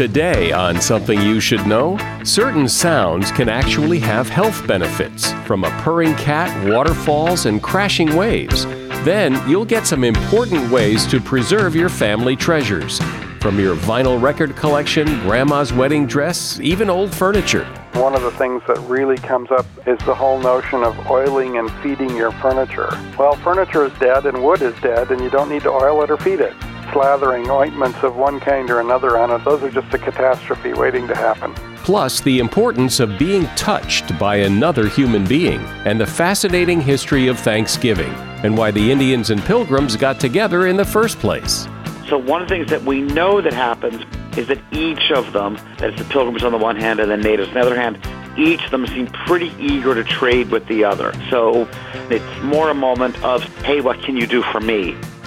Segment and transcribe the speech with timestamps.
[0.00, 5.70] Today, on Something You Should Know, certain sounds can actually have health benefits, from a
[5.82, 8.64] purring cat, waterfalls, and crashing waves.
[9.04, 12.98] Then, you'll get some important ways to preserve your family treasures,
[13.40, 17.66] from your vinyl record collection, grandma's wedding dress, even old furniture.
[17.92, 21.70] One of the things that really comes up is the whole notion of oiling and
[21.82, 22.88] feeding your furniture.
[23.18, 26.10] Well, furniture is dead and wood is dead, and you don't need to oil it
[26.10, 26.54] or feed it.
[26.90, 31.06] Slathering ointments of one kind or another on it, those are just a catastrophe waiting
[31.06, 31.54] to happen.
[31.84, 37.38] Plus, the importance of being touched by another human being, and the fascinating history of
[37.38, 38.12] Thanksgiving,
[38.42, 41.68] and why the Indians and Pilgrims got together in the first place.
[42.08, 44.02] So one of the things that we know that happens
[44.36, 47.48] is that each of them, that's the pilgrims on the one hand and the natives
[47.50, 47.98] on the other hand,
[48.36, 51.12] each of them seem pretty eager to trade with the other.
[51.30, 51.68] So
[52.10, 54.96] it's more a moment of, hey, what can you do for me?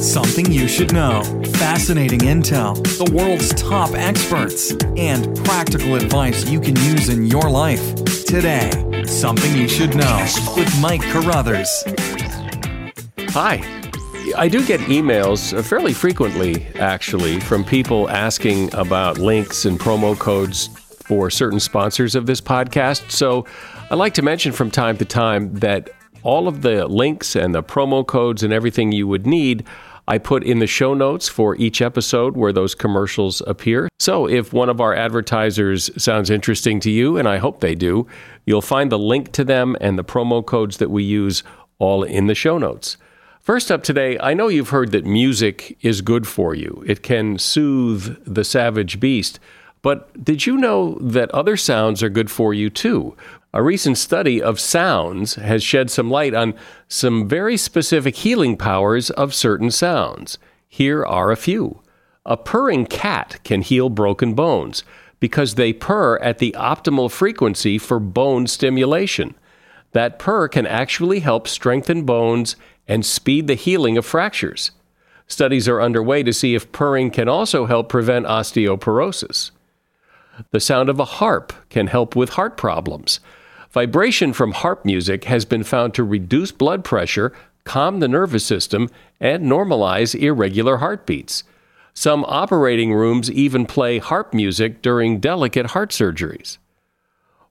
[0.00, 1.24] Something you should know.
[1.54, 7.96] Fascinating intel, the world's top experts, and practical advice you can use in your life.
[8.24, 8.70] Today,
[9.06, 10.26] Something You Should Know
[10.56, 11.68] with Mike Carruthers.
[13.30, 13.60] Hi.
[14.36, 20.16] I do get emails uh, fairly frequently, actually, from people asking about links and promo
[20.16, 20.68] codes
[21.06, 23.10] for certain sponsors of this podcast.
[23.10, 23.46] So
[23.90, 25.90] I like to mention from time to time that
[26.28, 29.64] all of the links and the promo codes and everything you would need.
[30.06, 33.88] I put in the show notes for each episode where those commercials appear.
[33.98, 38.06] So if one of our advertisers sounds interesting to you, and I hope they do,
[38.44, 41.42] you'll find the link to them and the promo codes that we use
[41.78, 42.98] all in the show notes.
[43.40, 46.84] First up today, I know you've heard that music is good for you.
[46.86, 49.40] It can soothe the savage beast.
[49.80, 53.16] But did you know that other sounds are good for you too?
[53.54, 56.52] A recent study of sounds has shed some light on
[56.86, 60.36] some very specific healing powers of certain sounds.
[60.68, 61.80] Here are a few.
[62.26, 64.84] A purring cat can heal broken bones
[65.18, 69.34] because they purr at the optimal frequency for bone stimulation.
[69.92, 72.54] That purr can actually help strengthen bones
[72.86, 74.72] and speed the healing of fractures.
[75.26, 79.52] Studies are underway to see if purring can also help prevent osteoporosis.
[80.50, 83.20] The sound of a harp can help with heart problems.
[83.78, 88.90] Vibration from harp music has been found to reduce blood pressure, calm the nervous system,
[89.20, 91.44] and normalize irregular heartbeats.
[91.94, 96.58] Some operating rooms even play harp music during delicate heart surgeries.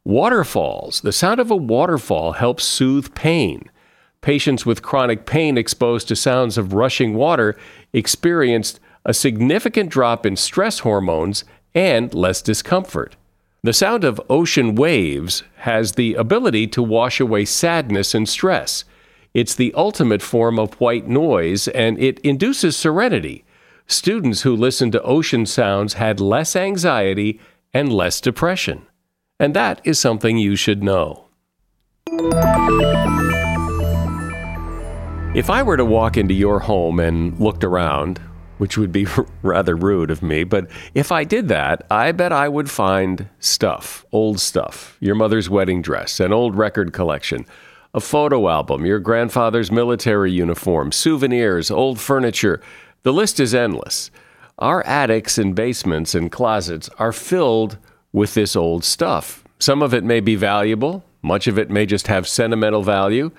[0.04, 1.00] Waterfalls.
[1.00, 3.72] The sound of a waterfall helps soothe pain.
[4.20, 7.56] Patients with chronic pain exposed to sounds of rushing water
[7.94, 13.16] experienced a significant drop in stress hormones and less discomfort.
[13.64, 18.86] The sound of ocean waves has the ability to wash away sadness and stress.
[19.34, 23.46] It's the ultimate form of white noise and it induces serenity.
[23.88, 27.40] Students who listened to ocean sounds had less anxiety
[27.74, 28.86] and less depression.
[29.40, 31.26] And that is something you should know.
[35.36, 38.20] If I were to walk into your home and looked around,
[38.58, 39.08] which would be
[39.42, 44.06] rather rude of me, but if I did that, I bet I would find stuff,
[44.12, 47.46] old stuff, your mother's wedding dress, an old record collection,
[47.94, 52.62] a photo album, your grandfather's military uniform, souvenirs, old furniture.
[53.04, 54.12] The list is endless.
[54.60, 57.78] Our attics and basements and closets are filled
[58.12, 59.44] with this old stuff.
[59.60, 63.32] Some of it may be valuable, much of it may just have sentimental value.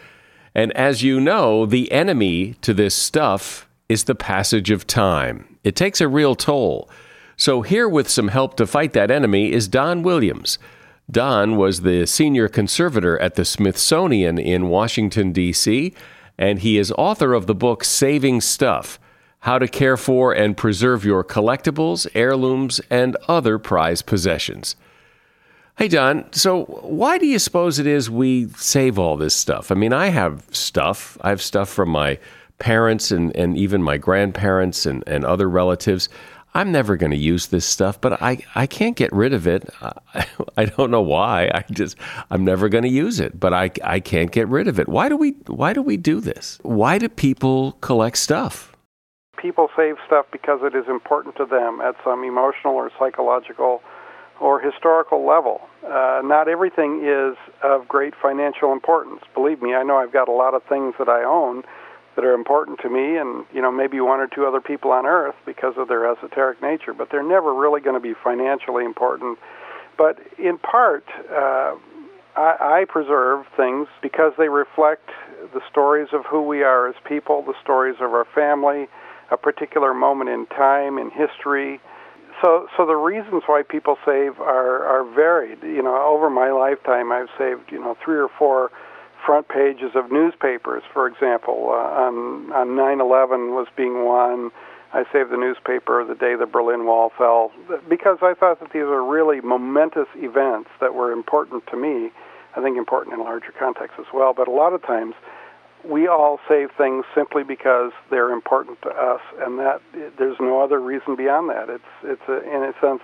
[0.55, 5.59] And as you know, the enemy to this stuff is the passage of time.
[5.65, 6.91] It takes a real toll.
[7.37, 10.59] So, here with some help to fight that enemy is Don Williams.
[11.11, 15.95] Don was the senior conservator at the Smithsonian in Washington, D.C.,
[16.37, 19.01] and he is author of the book Saving Stuff
[19.41, 24.77] How to Care for and Preserve Your Collectibles, Heirlooms, and Other Prized Possessions.
[25.79, 29.71] Hey, Don, so why do you suppose it is we save all this stuff?
[29.71, 31.17] I mean, I have stuff.
[31.21, 32.19] I have stuff from my
[32.59, 36.09] parents and, and even my grandparents and, and other relatives.
[36.55, 39.69] I'm never going to use this stuff, but I, I can't get rid of it.
[39.81, 40.27] I,
[40.57, 41.51] I don't know why.
[41.55, 41.97] I just
[42.31, 44.89] I'm never going to use it, but I, I can't get rid of it.
[44.89, 46.59] Why do we why do we do this?
[46.63, 48.75] Why do people collect stuff?
[49.37, 53.83] People save stuff because it is important to them at some emotional or psychological
[54.41, 55.61] or historical level.
[55.85, 59.21] Uh, not everything is of great financial importance.
[59.35, 61.63] Believe me, I know I've got a lot of things that I own
[62.19, 65.07] that are important to me and you know maybe one or two other people on
[65.07, 69.39] earth because of their esoteric nature but they're never really going to be financially important.
[69.97, 71.77] But in part uh,
[72.35, 75.09] I, I preserve things because they reflect
[75.55, 78.89] the stories of who we are as people the stories of our family
[79.31, 81.81] a particular moment in time in history.
[82.43, 85.63] So so the reasons why people save are are varied.
[85.63, 88.73] You know over my lifetime i've saved you know three or four
[89.25, 91.69] front pages of newspapers, for example.
[91.71, 94.51] Uh, on on 9/11 was being one.
[94.93, 97.53] I saved the newspaper the day the Berlin Wall fell
[97.89, 102.11] because I thought that these were really momentous events that were important to me.
[102.57, 104.33] I think important in larger context as well.
[104.33, 105.15] But a lot of times,
[105.85, 109.83] we all save things simply because they're important to us, and that
[110.17, 111.69] there's no other reason beyond that.
[111.69, 113.03] It's it's a, in a sense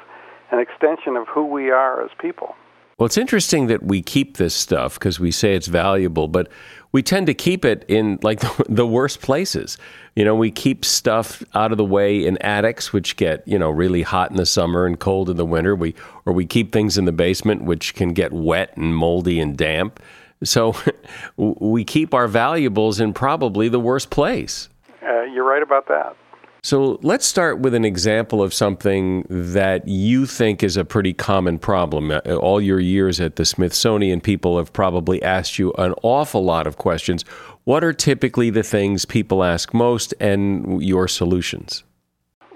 [0.50, 2.54] an extension of who we are as people.
[2.98, 6.48] Well, it's interesting that we keep this stuff because we say it's valuable, but
[6.92, 9.76] we tend to keep it in like the worst places.
[10.14, 13.70] You know, we keep stuff out of the way in attics, which get you know
[13.70, 15.74] really hot in the summer and cold in the winter.
[15.74, 15.94] We
[16.24, 20.00] or we keep things in the basement, which can get wet and moldy and damp.
[20.44, 20.76] So
[21.36, 24.68] we keep our valuables in probably the worst place.
[25.02, 26.16] Uh, you're right about that.
[26.64, 31.58] So let's start with an example of something that you think is a pretty common
[31.58, 32.10] problem.
[32.10, 36.66] Uh, all your years at the Smithsonian, people have probably asked you an awful lot
[36.66, 37.22] of questions.
[37.64, 41.84] What are typically the things people ask most and your solutions?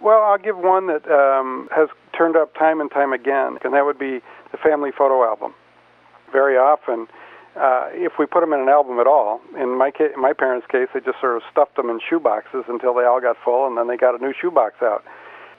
[0.02, 3.84] Well, I'll give one that um, has turned up time and time again, and that
[3.84, 4.20] would be
[4.52, 5.52] the family photo album.
[6.32, 7.08] Very often,
[7.58, 10.66] uh, if we put them in an album at all, in my ca- my parents'
[10.70, 13.66] case, they just sort of stuffed them in shoe boxes until they all got full,
[13.66, 15.05] and then they got a new shoe box out.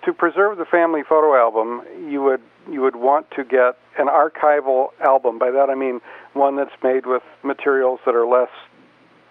[0.06, 2.42] To preserve the family photo album, you would
[2.72, 5.40] you would want to get an archival album.
[5.40, 6.00] By that I mean
[6.34, 8.50] one that's made with materials that are less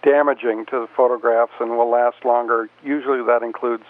[0.02, 2.68] damaging to the photographs and will last longer.
[2.84, 3.84] Usually, that includes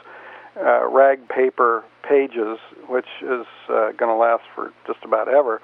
[0.56, 2.58] uh, rag paper pages,
[2.88, 5.60] which is uh, going to last for just about ever.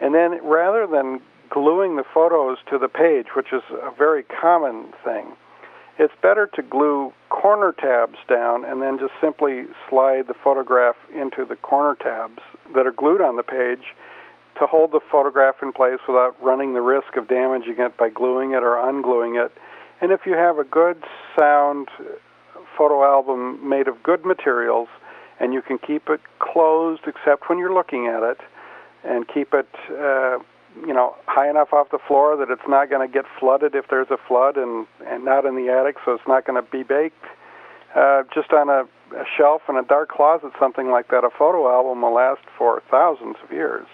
[0.00, 1.20] And then, rather than
[1.50, 5.36] gluing the photos to the page, which is a very common thing,
[5.98, 11.44] it's better to glue corner tabs down and then just simply slide the photograph into
[11.44, 12.42] the corner tabs
[12.74, 13.94] that are glued on the page
[14.58, 18.52] to hold the photograph in place without running the risk of damaging it by gluing
[18.52, 19.52] it or ungluing it.
[20.00, 21.02] And if you have a good
[21.38, 21.88] sound
[22.76, 24.88] photo album made of good materials
[25.38, 28.38] and you can keep it closed except when you're looking at it
[29.04, 30.38] and keep it uh,
[30.80, 33.86] you know high enough off the floor that it's not going to get flooded if
[33.88, 36.82] there's a flood, and and not in the attic, so it's not going to be
[36.82, 37.24] baked.
[37.94, 38.82] Uh, just on a,
[39.16, 42.82] a shelf in a dark closet, something like that, a photo album will last for
[42.90, 43.86] thousands of years.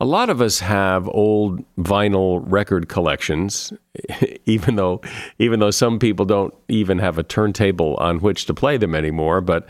[0.00, 3.72] A lot of us have old vinyl record collections,
[4.44, 5.00] even though
[5.38, 9.40] even though some people don't even have a turntable on which to play them anymore.
[9.40, 9.68] But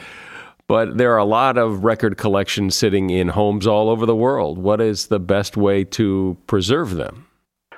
[0.66, 4.58] but there are a lot of record collections sitting in homes all over the world.
[4.58, 7.26] What is the best way to preserve them?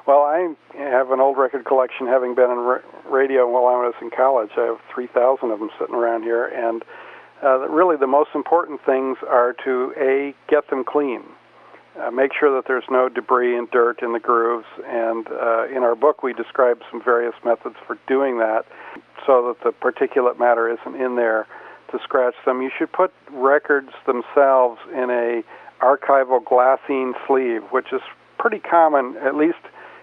[0.06, 2.78] Well, I have an old record collection, having been in
[3.10, 4.50] radio while I was in college.
[4.56, 6.84] I have 3,000 of them sitting around here, and
[7.42, 11.22] uh, really the most important things are to A, get them clean.
[12.00, 15.82] Uh, make sure that there's no debris and dirt in the grooves, and uh, in
[15.82, 18.66] our book we describe some various methods for doing that
[19.26, 21.46] so that the particulate matter isn't in there
[21.90, 22.62] to scratch them.
[22.62, 25.42] You should put records themselves in a
[25.80, 28.00] archival glassine sleeve, which is
[28.38, 29.58] pretty common, at least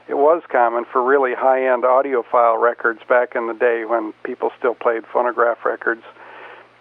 [0.08, 4.76] it was common for really high-end audiophile records back in the day when people still
[4.76, 6.04] played phonograph records.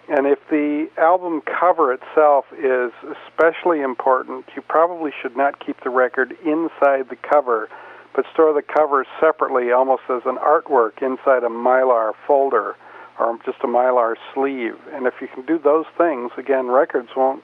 [0.08, 5.90] And if the album cover itself is especially important, you probably should not keep the
[5.90, 7.68] record inside the cover,
[8.14, 12.74] but store the cover separately, almost as an artwork inside a mylar folder
[13.18, 14.76] or just a mylar sleeve.
[14.92, 17.42] And if you can do those things, again, records won't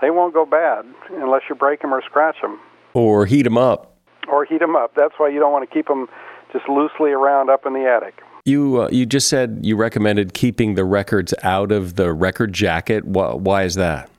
[0.00, 2.58] they won't go bad unless you break them or scratch them
[2.94, 3.96] or heat them up.
[4.28, 4.94] Or heat them up.
[4.94, 6.08] That's why you don't want to keep them
[6.52, 8.22] just loosely around up in the attic.
[8.44, 13.04] You uh, you just said you recommended keeping the records out of the record jacket.
[13.04, 14.10] Why, why is that?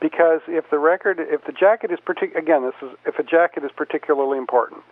[0.00, 3.64] Because if the record, if the jacket is partic- again, this is if a jacket
[3.64, 4.82] is particularly important.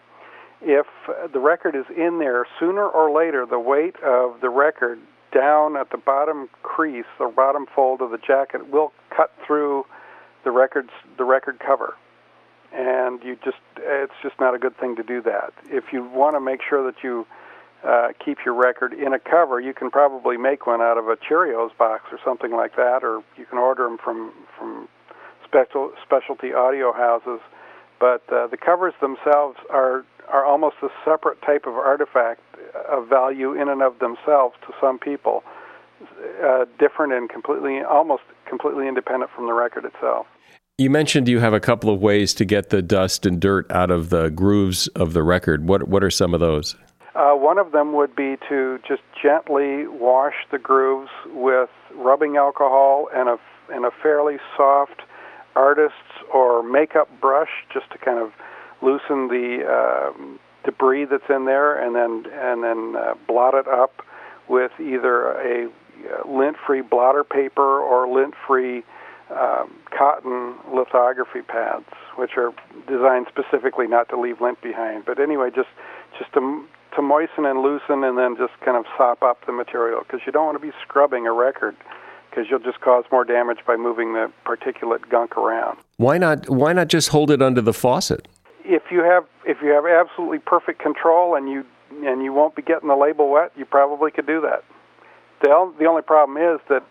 [0.62, 0.86] If
[1.32, 5.00] the record is in there, sooner or later, the weight of the record
[5.32, 9.84] down at the bottom crease, the bottom fold of the jacket, will cut through
[10.44, 11.94] the records, the record cover,
[12.72, 15.52] and you just it's just not a good thing to do that.
[15.70, 17.26] If you want to make sure that you
[17.86, 21.16] uh, keep your record in a cover, you can probably make one out of a
[21.16, 24.88] Cheerios box or something like that, or you can order them from from
[25.44, 27.40] special specialty audio houses.
[28.00, 32.40] But uh, the covers themselves are are almost a separate type of artifact
[32.90, 35.44] of value in and of themselves to some people,
[36.42, 40.26] uh, different and completely, almost completely independent from the record itself.
[40.78, 43.90] You mentioned you have a couple of ways to get the dust and dirt out
[43.90, 45.68] of the grooves of the record.
[45.68, 46.74] What what are some of those?
[47.14, 53.08] Uh, one of them would be to just gently wash the grooves with rubbing alcohol
[53.14, 53.38] and a
[53.70, 55.02] and a fairly soft
[55.54, 55.94] artist's
[56.32, 58.32] or makeup brush, just to kind of
[58.82, 64.02] loosen the um, debris that's in there, and then and then uh, blot it up
[64.48, 68.82] with either a uh, lint-free blotter paper or lint-free
[69.30, 71.86] um, cotton lithography pads,
[72.16, 72.52] which are
[72.86, 75.04] designed specifically not to leave lint behind.
[75.04, 75.70] But anyway, just
[76.18, 76.64] just to
[76.96, 80.32] to moisten and loosen, and then just kind of sop up the material because you
[80.32, 81.74] don't want to be scrubbing a record
[82.28, 85.78] because you'll just cause more damage by moving the particulate gunk around.
[85.96, 86.48] Why not?
[86.50, 88.28] Why not just hold it under the faucet?
[88.64, 91.64] If you have if you have absolutely perfect control and you
[92.04, 94.64] and you won't be getting the label wet, you probably could do that.
[95.42, 96.84] The the only problem is that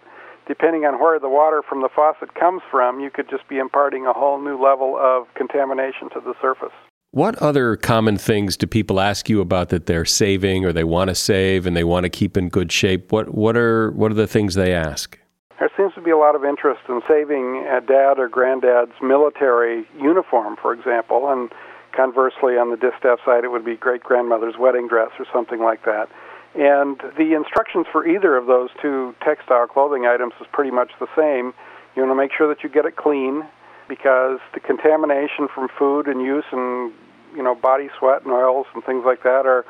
[0.47, 4.05] depending on where the water from the faucet comes from, you could just be imparting
[4.05, 6.73] a whole new level of contamination to the surface.
[7.11, 11.09] What other common things do people ask you about that they're saving or they want
[11.09, 13.11] to save and they want to keep in good shape?
[13.11, 15.17] What what are what are the things they ask?
[15.61, 19.85] There seems to be a lot of interest in saving a dad or granddad's military
[20.01, 21.53] uniform, for example, and
[21.91, 25.85] conversely, on the distaff side, it would be great grandmother's wedding dress or something like
[25.85, 26.09] that.
[26.55, 31.05] And the instructions for either of those two textile clothing items is pretty much the
[31.15, 31.53] same.
[31.95, 33.45] You want to make sure that you get it clean
[33.87, 36.91] because the contamination from food and use and
[37.35, 39.63] you know body sweat and oils and things like that are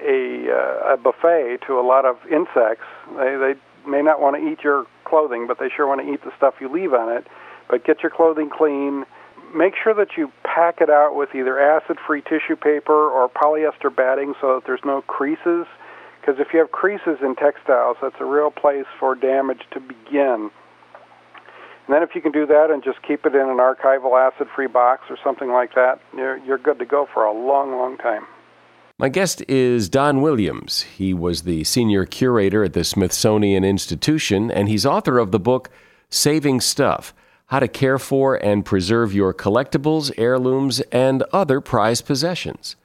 [0.00, 2.88] a, uh, a buffet to a lot of insects.
[3.18, 3.54] They, they
[3.86, 6.54] may not want to eat your clothing, but they sure want to eat the stuff
[6.60, 7.26] you leave on it.
[7.68, 9.04] But get your clothing clean.
[9.54, 13.94] Make sure that you pack it out with either acid free tissue paper or polyester
[13.94, 15.66] batting so that there's no creases.
[16.20, 20.50] Because if you have creases in textiles, that's a real place for damage to begin.
[21.86, 24.48] And then if you can do that and just keep it in an archival acid
[24.56, 27.98] free box or something like that, you're, you're good to go for a long, long
[27.98, 28.26] time.
[28.96, 30.82] My guest is Don Williams.
[30.82, 35.68] He was the senior curator at the Smithsonian Institution, and he's author of the book
[36.10, 37.12] Saving Stuff
[37.46, 42.76] How to Care for and Preserve Your Collectibles, Heirlooms, and Other Prized Possessions.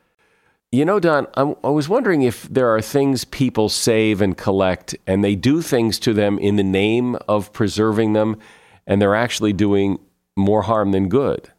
[0.72, 4.96] You know, Don, I'm, i was wondering if there are things people save and collect,
[5.06, 8.40] and they do things to them in the name of preserving them,
[8.88, 10.00] and they're actually doing
[10.36, 11.52] more harm than good.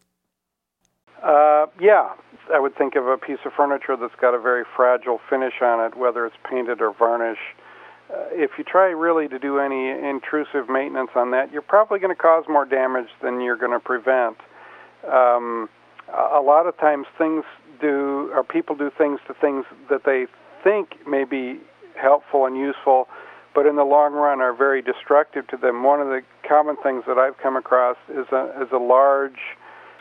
[1.22, 2.14] Uh, yeah,
[2.52, 5.84] I would think of a piece of furniture that's got a very fragile finish on
[5.84, 7.38] it, whether it's painted or varnish.
[8.10, 12.14] Uh, if you try really to do any intrusive maintenance on that, you're probably going
[12.14, 14.36] to cause more damage than you're going to prevent.
[15.10, 15.68] Um,
[16.12, 17.44] a lot of times, things
[17.80, 20.26] do, or people do things to things that they
[20.64, 21.60] think may be
[21.94, 23.08] helpful and useful,
[23.54, 25.82] but in the long run are very destructive to them.
[25.84, 29.38] One of the common things that I've come across is a, is a large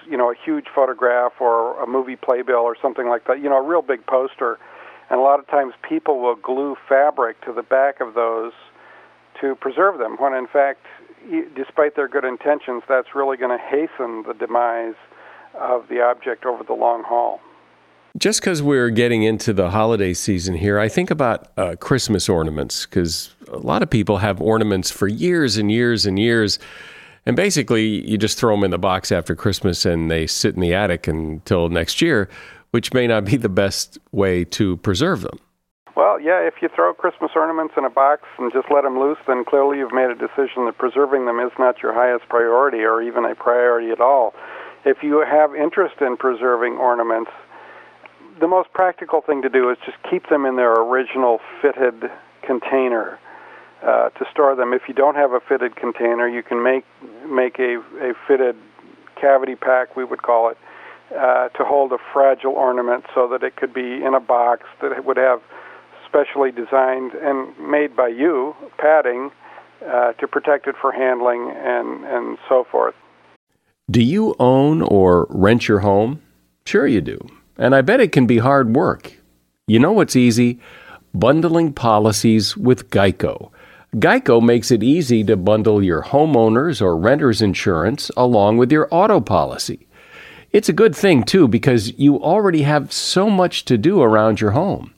[0.10, 3.58] you know a huge photograph or a movie playbill or something like that, you know,
[3.58, 4.58] a real big poster.
[5.10, 8.54] And a lot of times people will glue fabric to the back of those
[9.42, 10.86] to preserve them, when in fact,
[11.56, 14.96] despite their good intentions, that's really going to hasten the demise
[15.60, 17.39] of the object over the long haul.
[18.18, 22.86] Just because we're getting into the holiday season here, I think about uh, Christmas ornaments
[22.86, 26.60] because a lot of people have ornaments for years and years and years
[27.29, 30.62] and basically, you just throw them in the box after Christmas and they sit in
[30.62, 32.27] the attic until next year,
[32.71, 35.38] which may not be the best way to preserve them.
[35.95, 39.19] Well, yeah, if you throw Christmas ornaments in a box and just let them loose,
[39.27, 43.00] then clearly you've made a decision that preserving them is not your highest priority or
[43.00, 44.33] even a priority at all.
[44.83, 47.29] If you have interest in preserving ornaments,
[48.39, 52.09] the most practical thing to do is just keep them in their original fitted
[52.41, 53.19] container
[53.83, 54.74] uh, to store them.
[54.74, 56.86] If you don't have a fitted container, you can make
[57.27, 58.55] make a, a fitted
[59.19, 60.57] cavity pack, we would call it,
[61.12, 65.05] uh, to hold a fragile ornament so that it could be in a box that
[65.05, 65.41] would have
[66.07, 69.31] specially designed and made by you padding
[69.86, 72.95] uh, to protect it for handling and, and so forth.
[73.89, 76.21] Do you own or rent your home?
[76.65, 77.19] Sure, you do.
[77.57, 79.13] And I bet it can be hard work.
[79.67, 80.59] You know what's easy?
[81.13, 83.51] Bundling policies with Geico.
[83.96, 89.19] Geico makes it easy to bundle your homeowner's or renter's insurance along with your auto
[89.19, 89.88] policy.
[90.51, 94.51] It's a good thing, too, because you already have so much to do around your
[94.51, 94.93] home.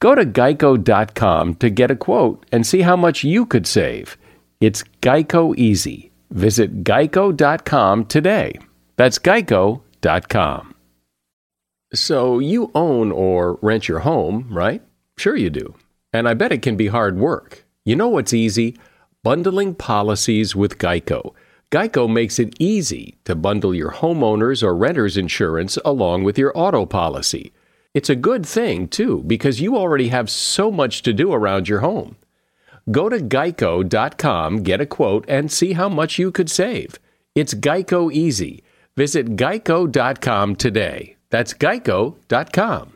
[0.00, 4.16] Go to geico.com to get a quote and see how much you could save.
[4.60, 6.10] It's Geico Easy.
[6.30, 8.58] Visit geico.com today.
[8.96, 10.74] That's geico.com.
[11.94, 14.82] So you own or rent your home, right?
[15.16, 15.74] Sure, you do.
[16.12, 17.65] And I bet it can be hard work.
[17.86, 18.76] You know what's easy?
[19.22, 21.34] Bundling policies with Geico.
[21.70, 26.84] Geico makes it easy to bundle your homeowners or renters insurance along with your auto
[26.84, 27.52] policy.
[27.94, 31.78] It's a good thing, too, because you already have so much to do around your
[31.78, 32.16] home.
[32.90, 36.98] Go to geico.com, get a quote, and see how much you could save.
[37.36, 38.64] It's Geico Easy.
[38.96, 41.14] Visit geico.com today.
[41.30, 42.94] That's geico.com.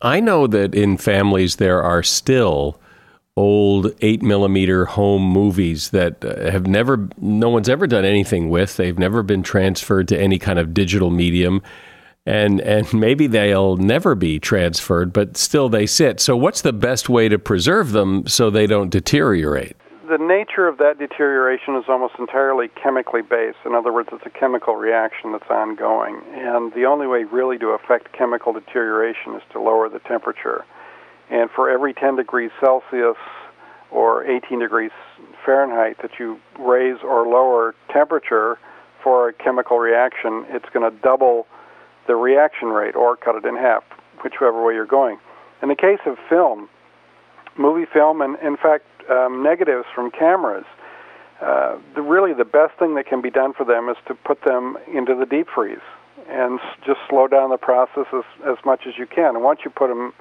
[0.00, 2.80] I know that in families there are still
[3.36, 8.76] old 8 millimeter home movies that uh, have never, no one's ever done anything with.
[8.76, 11.62] They've never been transferred to any kind of digital medium.
[12.26, 16.20] And, and maybe they'll never be transferred, but still they sit.
[16.20, 19.76] So, what's the best way to preserve them so they don't deteriorate?
[20.08, 23.56] The nature of that deterioration is almost entirely chemically based.
[23.64, 26.20] In other words, it's a chemical reaction that's ongoing.
[26.34, 30.64] And the only way really to affect chemical deterioration is to lower the temperature.
[31.30, 33.16] And for every 10 degrees Celsius
[33.90, 34.90] or 18 degrees
[35.44, 38.58] Fahrenheit that you raise or lower temperature
[39.02, 41.46] for a chemical reaction, it's going to double
[42.06, 43.84] the reaction rate or cut it in half,
[44.22, 45.18] whichever way you're going.
[45.62, 46.68] In the case of film,
[47.56, 50.64] movie film, and in fact, um, negatives from cameras,
[51.40, 54.42] uh, the, really the best thing that can be done for them is to put
[54.44, 55.84] them into the deep freeze
[56.28, 59.34] and just slow down the process as, as much as you can.
[59.36, 60.12] And once you put them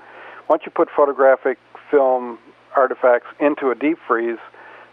[0.53, 1.57] once you put photographic
[1.89, 2.37] film
[2.75, 4.37] artifacts into a deep freeze,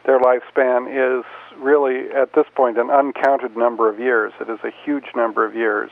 [0.07, 1.23] their lifespan is
[1.59, 4.33] really, at this point, an uncounted number of years.
[4.41, 5.91] It is a huge number of years.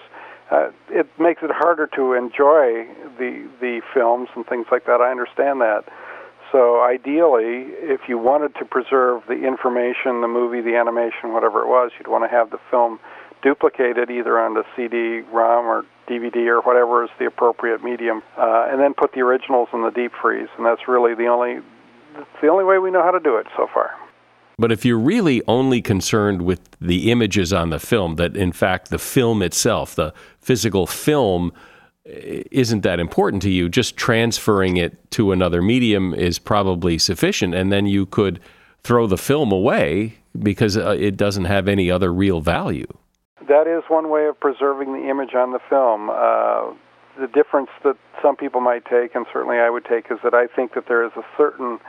[0.50, 5.02] Uh, it makes it harder to enjoy the the films and things like that.
[5.02, 5.84] I understand that.
[6.50, 11.68] So ideally, if you wanted to preserve the information, the movie, the animation, whatever it
[11.68, 13.00] was, you'd want to have the film
[13.42, 18.68] duplicated either on the CD, ROM, or DVD, or whatever is the appropriate medium, uh,
[18.70, 20.48] and then put the originals in the deep freeze.
[20.56, 21.60] And that's really the only
[22.42, 23.90] the only way we know how to do it so far.
[24.58, 28.90] But if you're really only concerned with the images on the film, that in fact
[28.90, 31.52] the film itself, the physical film,
[32.04, 37.54] isn't that important to you, just transferring it to another medium is probably sufficient.
[37.54, 38.40] And then you could
[38.82, 42.86] throw the film away because uh, it doesn't have any other real value.
[43.48, 46.10] That is one way of preserving the image on the film.
[46.10, 46.74] Uh,
[47.18, 50.46] the difference that some people might take, and certainly I would take, is that I
[50.46, 51.80] think that there is a certain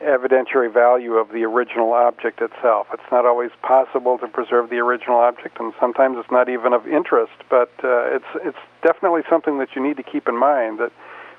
[0.00, 2.88] evidentiary value of the original object itself.
[2.92, 6.88] It's not always possible to preserve the original object, and sometimes it's not even of
[6.88, 7.32] interest.
[7.50, 10.92] But uh, it's it's definitely something that you need to keep in mind that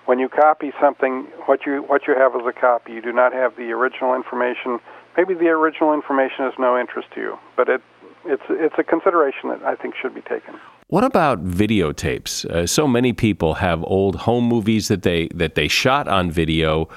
[0.06, 3.34] when you copy something, what you what you have is a copy, you do not
[3.34, 4.80] have the original information.
[5.18, 7.82] Maybe the original information is no interest to you, but it
[8.26, 10.60] it's it's a consideration that I think should be taken.
[10.88, 12.46] What about videotapes?
[12.46, 16.88] Uh, so many people have old home movies that they that they shot on video,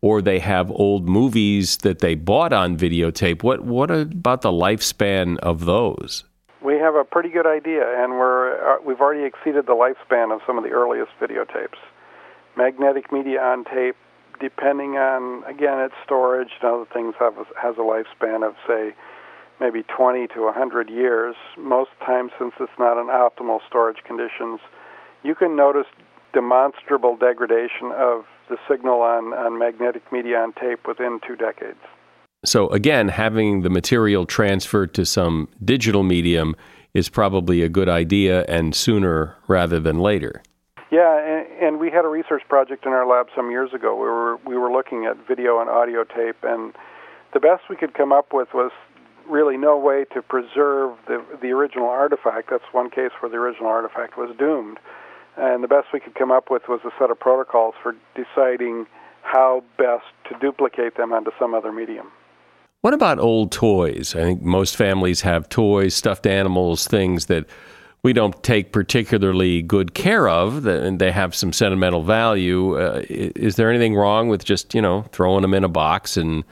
[0.00, 3.42] or they have old movies that they bought on videotape.
[3.42, 6.24] What what about the lifespan of those?
[6.62, 10.40] We have a pretty good idea, and we're uh, we've already exceeded the lifespan of
[10.46, 11.78] some of the earliest videotapes.
[12.56, 13.96] Magnetic media on tape,
[14.40, 18.94] depending on again its storage and other things, have a, has a lifespan of say
[19.60, 21.36] maybe 20 to 100 years.
[21.56, 24.60] Most times, since it's not in optimal storage conditions,
[25.22, 25.86] you can notice
[26.32, 31.78] demonstrable degradation of the signal on, on magnetic media on tape within two decades.
[32.44, 36.54] So, again, having the material transferred to some digital medium
[36.92, 40.42] is probably a good idea and sooner rather than later.
[40.90, 43.96] Yeah, and, and we had a research project in our lab some years ago.
[43.96, 46.72] We were we were looking at video and audio tape, and
[47.32, 48.70] the best we could come up with was
[49.28, 52.50] really no way to preserve the the original artifact.
[52.50, 54.78] That's one case where the original artifact was doomed,
[55.36, 58.86] and the best we could come up with was a set of protocols for deciding
[59.22, 62.08] how best to duplicate them onto some other medium.
[62.82, 64.14] What about old toys?
[64.14, 67.46] I think most families have toys, stuffed animals, things that
[68.02, 72.78] we don't take particularly good care of, and they have some sentimental value.
[72.78, 76.44] Uh, is there anything wrong with just you know throwing them in a box and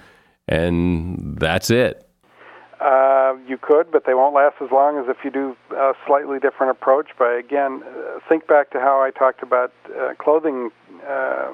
[0.48, 2.01] and that's it?
[2.82, 6.40] Uh, you could, but they won't last as long as if you do a slightly
[6.40, 7.10] different approach.
[7.16, 10.70] By again, uh, think back to how I talked about uh, clothing
[11.08, 11.52] uh,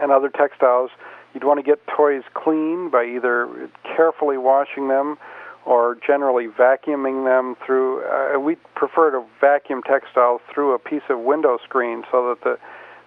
[0.00, 0.90] and other textiles.
[1.34, 5.18] You'd want to get toys clean by either carefully washing them
[5.66, 8.04] or generally vacuuming them through.
[8.04, 12.58] Uh, we prefer to vacuum textiles through a piece of window screen so that the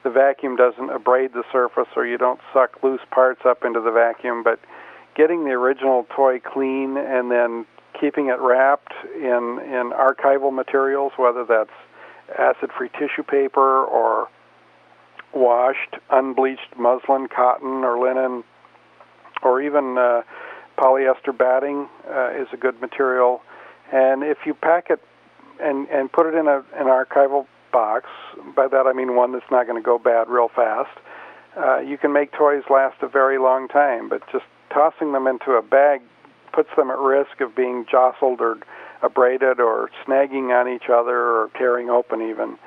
[0.04, 3.92] the vacuum doesn't abrade the surface or you don't suck loose parts up into the
[3.92, 4.60] vacuum, but
[5.16, 7.66] getting the original toy clean and then
[8.00, 11.70] keeping it wrapped in in archival materials, whether that's
[12.38, 14.28] acid-free tissue paper or
[15.34, 18.44] washed, unbleached muslin, cotton, or linen,
[19.44, 20.22] or even uh,
[20.78, 23.42] polyester batting uh, is a good material.
[23.92, 25.02] And if you pack it
[25.62, 28.06] and and put it in a an archival box,
[28.56, 30.98] by that I mean one that's not going to go bad real fast.
[31.58, 35.52] Uh, you can make toys last a very long time, but just tossing them into
[35.52, 36.02] a bag
[36.54, 38.58] puts them at risk of being jostled or
[39.02, 42.58] abraded or snagging on each other or tearing open even.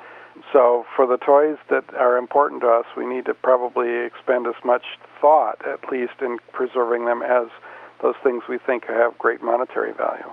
[0.51, 4.55] So for the toys that are important to us, we need to probably expend as
[4.63, 4.83] much
[5.21, 7.47] thought, at least, in preserving them as
[8.01, 10.31] those things we think have great monetary value.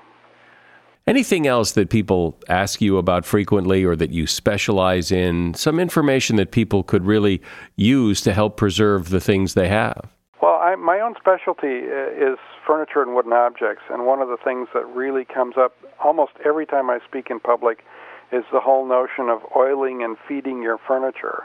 [1.07, 5.55] Anything else that people ask you about frequently or that you specialize in?
[5.55, 7.43] Some information that people could really
[7.75, 10.13] use to help preserve the things they have?
[10.43, 14.37] Well, I, my own specialty uh, is furniture and wooden objects, and one of the
[14.43, 17.85] things that really comes up almost every time I speak in public
[18.33, 21.45] is the whole notion of oiling and feeding your furniture.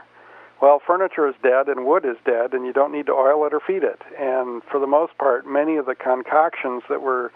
[0.63, 3.53] Well, furniture is dead and wood is dead, and you don't need to oil it
[3.53, 4.01] or feed it.
[4.17, 7.31] And for the most part, many of the concoctions that were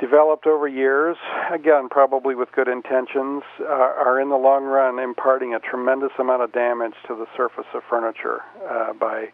[0.00, 1.16] developed over years,
[1.52, 6.42] again, probably with good intentions, uh, are in the long run imparting a tremendous amount
[6.42, 9.28] of damage to the surface of furniture uh, by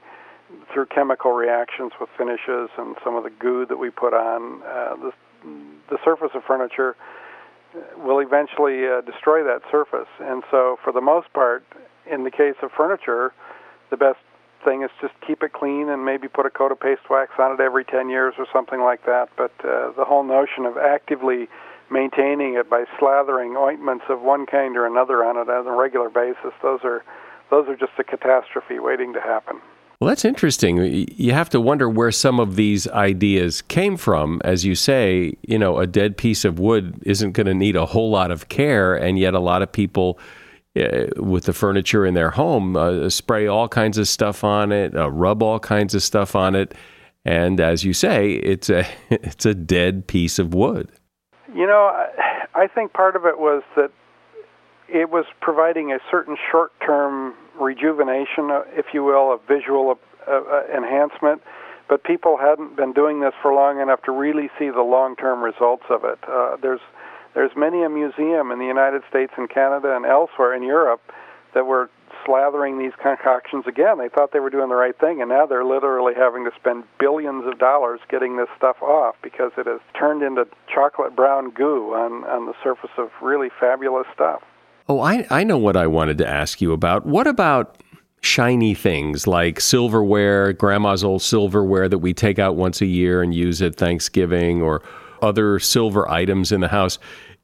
[0.73, 4.63] through chemical reactions with finishes and some of the goo that we put on.
[4.63, 5.13] Uh, the,
[5.91, 6.97] the surface of furniture
[7.99, 10.09] will eventually uh, destroy that surface.
[10.21, 11.65] And so, for the most part,
[12.11, 13.33] in the case of furniture,
[13.91, 14.19] the best
[14.65, 17.53] thing is just keep it clean and maybe put a coat of paste wax on
[17.53, 19.29] it every 10 years or something like that.
[19.37, 21.49] But uh, the whole notion of actively
[21.91, 26.09] maintaining it by slathering ointments of one kind or another on it on a regular
[26.09, 27.05] basis, those are
[27.51, 29.61] those are just a catastrophe waiting to happen.
[30.01, 31.07] Well, that's interesting.
[31.15, 34.41] You have to wonder where some of these ideas came from.
[34.45, 37.85] As you say, you know, a dead piece of wood isn't going to need a
[37.85, 40.19] whole lot of care, and yet a lot of people
[40.75, 44.97] uh, with the furniture in their home uh, spray all kinds of stuff on it,
[44.97, 46.75] uh, rub all kinds of stuff on it,
[47.27, 50.89] and as you say, it's a it's a dead piece of wood.
[51.55, 52.07] You know,
[52.55, 53.91] I think part of it was that
[54.89, 61.43] it was providing a certain short-term rejuvenation, if you will, a visual uh, uh, enhancement.
[61.89, 65.85] But people hadn't been doing this for long enough to really see the long-term results
[65.91, 66.19] of it.
[66.27, 66.81] Uh, there's
[67.35, 71.01] there's many a museum in the United States and Canada and elsewhere in Europe
[71.55, 71.89] that were
[72.27, 73.99] slathering these concoctions again.
[73.99, 76.85] They thought they were doing the right thing, and now they're literally having to spend
[76.99, 81.95] billions of dollars getting this stuff off because it has turned into chocolate brown goo
[81.95, 84.43] on, on the surface of really fabulous stuff.
[84.91, 87.07] Oh, I, I know what I wanted to ask you about.
[87.07, 87.81] What about
[88.23, 93.33] shiny things like silverware, grandma's old silverware that we take out once a year and
[93.33, 94.83] use at Thanksgiving or
[95.23, 96.99] other silver items in the house?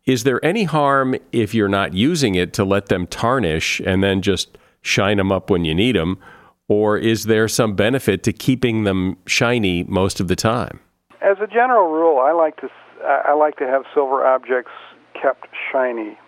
[0.07, 4.23] Is there any harm if you're not using it to let them tarnish and then
[4.23, 6.19] just shine them up when you need them?
[6.67, 10.81] Or is there some benefit to keeping them shiny most of the time?
[11.23, 12.69] As a general rule, I like to
[13.05, 14.73] I like to have silver objects
[15.15, 16.19] kept shiny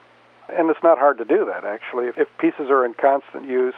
[0.48, 2.08] and it's not hard to do that, actually.
[2.16, 3.74] If pieces are in constant use,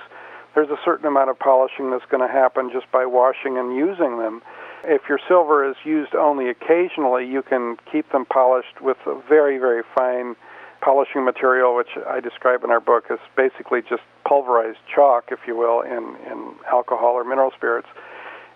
[0.54, 4.18] there's a certain amount of polishing that's going to happen just by washing and using
[4.18, 4.42] them.
[4.84, 9.58] If your silver is used only occasionally, you can keep them polished with a very,
[9.58, 10.36] very fine
[10.80, 15.54] polishing material, which I describe in our book as basically just pulverized chalk, if you
[15.56, 17.88] will, in, in alcohol or mineral spirits.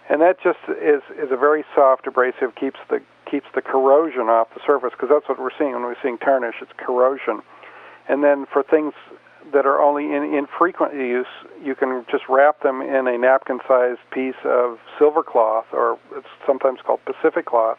[0.09, 3.01] And that just is, is a very soft abrasive, keeps the
[3.31, 6.57] keeps the corrosion off the surface, because that's what we're seeing when we're seeing tarnish,
[6.61, 7.41] it's corrosion.
[8.09, 8.93] And then for things
[9.53, 11.27] that are only in infrequent use,
[11.63, 16.81] you can just wrap them in a napkin-sized piece of silver cloth, or it's sometimes
[16.85, 17.79] called Pacific cloth,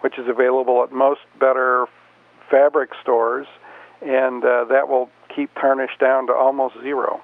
[0.00, 1.86] which is available at most better
[2.50, 3.46] fabric stores,
[4.02, 7.20] and uh, that will keep tarnish down to almost zero.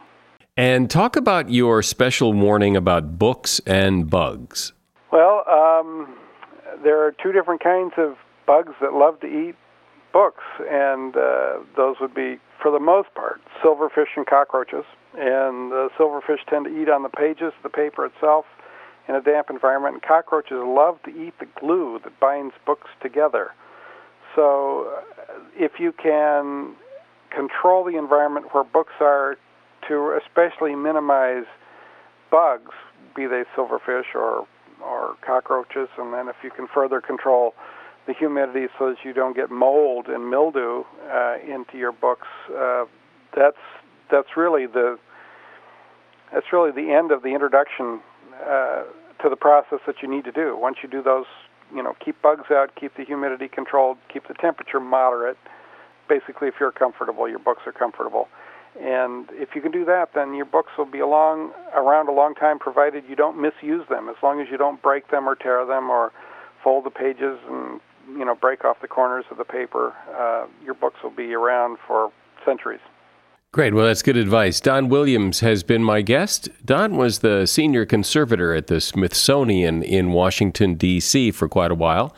[0.57, 4.72] And talk about your special warning about books and bugs.
[5.11, 6.14] Well, um,
[6.83, 9.55] there are two different kinds of bugs that love to eat
[10.12, 14.85] books, and uh, those would be, for the most part, silverfish and cockroaches.
[15.14, 18.44] And the silverfish tend to eat on the pages, the paper itself,
[19.09, 19.94] in a damp environment.
[19.94, 23.53] And cockroaches love to eat the glue that binds books together.
[24.35, 26.75] So, uh, if you can
[27.31, 29.37] control the environment where books are
[29.88, 31.44] to especially minimize
[32.31, 32.72] bugs,
[33.14, 34.46] be they silverfish or
[34.83, 37.55] or cockroaches, and then if you can further control
[38.07, 42.29] the humidity so that you don't get mold and mildew uh, into your books.
[42.55, 42.85] Uh,
[43.35, 43.57] that's
[44.11, 44.99] that's really the
[46.33, 48.01] that's really the end of the introduction
[48.45, 48.83] uh,
[49.23, 50.57] to the process that you need to do.
[50.57, 51.27] Once you do those,
[51.75, 55.37] you know, keep bugs out, keep the humidity controlled, keep the temperature moderate.
[56.09, 58.29] Basically, if you're comfortable, your books are comfortable.
[58.81, 62.35] And if you can do that, then your books will be along around a long
[62.35, 64.09] time, provided you don't misuse them.
[64.09, 66.11] As long as you don't break them or tear them or
[66.65, 70.75] fold the pages and you know break off the corners of the paper, uh, your
[70.75, 72.12] books will be around for
[72.45, 72.81] centuries.
[73.53, 73.75] Great.
[73.75, 74.61] Well, that's good advice.
[74.61, 76.49] Don Williams has been my guest.
[76.65, 81.33] Don was the senior conservator at the Smithsonian in Washington, D.C.
[81.33, 82.15] for quite a while,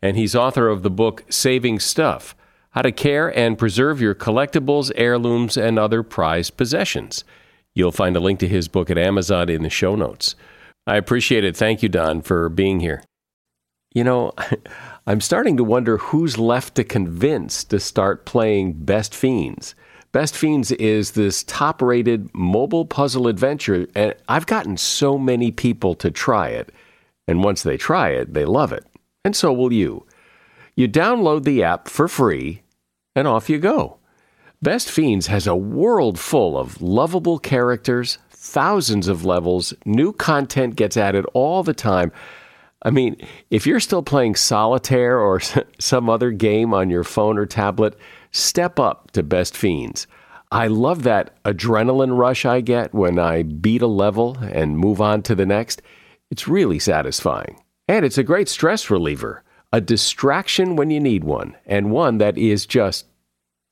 [0.00, 2.36] and he's author of the book Saving Stuff
[2.70, 7.24] How to Care and Preserve Your Collectibles, Heirlooms, and Other Prized Possessions.
[7.74, 10.36] You'll find a link to his book at Amazon in the show notes.
[10.86, 11.56] I appreciate it.
[11.56, 13.02] Thank you, Don, for being here.
[13.92, 14.34] You know,
[15.08, 19.76] I'm starting to wonder who's left to convince to start playing Best Fiends.
[20.10, 25.94] Best Fiends is this top rated mobile puzzle adventure, and I've gotten so many people
[25.94, 26.72] to try it.
[27.28, 28.84] And once they try it, they love it.
[29.24, 30.04] And so will you.
[30.74, 32.62] You download the app for free,
[33.14, 33.98] and off you go.
[34.60, 40.96] Best Fiends has a world full of lovable characters, thousands of levels, new content gets
[40.96, 42.10] added all the time.
[42.82, 43.16] I mean,
[43.50, 45.40] if you're still playing solitaire or
[45.78, 47.98] some other game on your phone or tablet,
[48.32, 50.06] step up to Best Fiends.
[50.52, 55.22] I love that adrenaline rush I get when I beat a level and move on
[55.22, 55.82] to the next.
[56.30, 57.60] It's really satisfying.
[57.88, 62.38] And it's a great stress reliever, a distraction when you need one, and one that
[62.38, 63.06] is just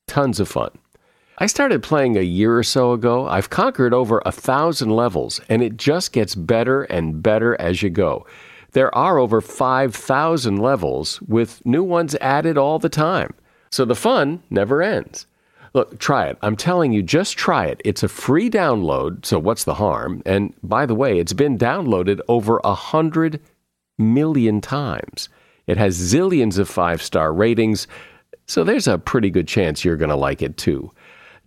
[0.07, 0.71] tons of fun.
[1.37, 3.27] I started playing a year or so ago.
[3.27, 7.89] I've conquered over a thousand levels, and it just gets better and better as you
[7.89, 8.25] go.
[8.75, 13.33] There are over 5,000 levels, with new ones added all the time.
[13.71, 15.27] So the fun never ends.
[15.73, 16.37] Look, try it.
[16.41, 17.79] I'm telling you, just try it.
[17.85, 20.21] It's a free download, so what's the harm?
[20.25, 23.39] And by the way, it's been downloaded over a hundred
[23.97, 25.29] million times.
[25.67, 27.87] It has zillions of five star ratings,
[28.45, 30.91] so there's a pretty good chance you're going to like it too.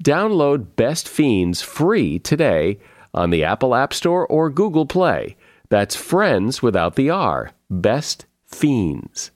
[0.02, 2.78] Download Best Fiends free today
[3.12, 5.36] on the Apple App Store or Google Play.
[5.70, 7.52] That's friends without the R.
[7.70, 9.30] Best Fiends.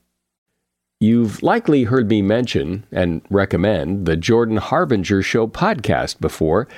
[1.00, 6.68] You've likely heard me mention and recommend the Jordan Harbinger Show podcast before.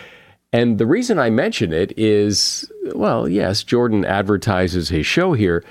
[0.52, 5.64] And the reason I mention it is well, yes, Jordan advertises his show here,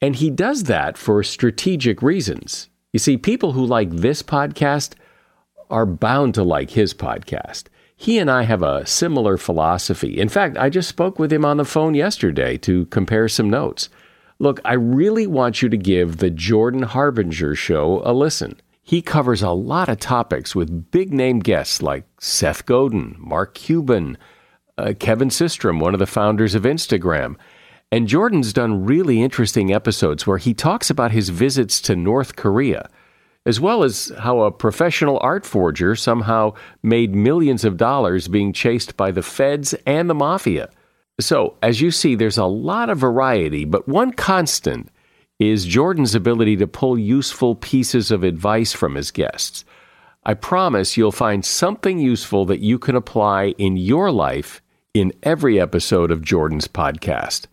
[0.00, 2.68] and he does that for strategic reasons.
[2.92, 4.94] You see, people who like this podcast
[5.70, 7.64] are bound to like his podcast.
[8.02, 10.18] He and I have a similar philosophy.
[10.18, 13.88] In fact, I just spoke with him on the phone yesterday to compare some notes.
[14.40, 18.60] Look, I really want you to give the Jordan Harbinger show a listen.
[18.82, 24.18] He covers a lot of topics with big name guests like Seth Godin, Mark Cuban,
[24.76, 27.36] uh, Kevin Systrom, one of the founders of Instagram.
[27.92, 32.90] And Jordan's done really interesting episodes where he talks about his visits to North Korea,
[33.44, 38.96] as well as how a professional art forger somehow made millions of dollars being chased
[38.96, 40.70] by the feds and the mafia.
[41.20, 44.88] So, as you see, there's a lot of variety, but one constant
[45.38, 49.64] is Jordan's ability to pull useful pieces of advice from his guests.
[50.24, 54.62] I promise you'll find something useful that you can apply in your life
[54.94, 57.46] in every episode of Jordan's podcast.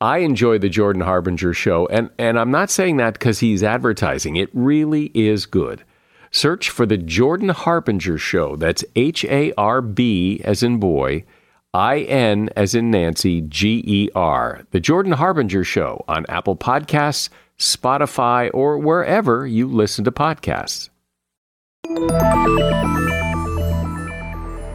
[0.00, 4.36] I enjoy the Jordan Harbinger show, and, and I'm not saying that because he's advertising.
[4.36, 5.82] It really is good.
[6.30, 8.56] Search for the Jordan Harbinger show.
[8.56, 11.24] That's H A R B as in boy
[11.72, 14.66] I N as in Nancy, G E R.
[14.70, 20.90] The Jordan Harbinger Show on Apple Podcasts, Spotify, or wherever you listen to podcasts.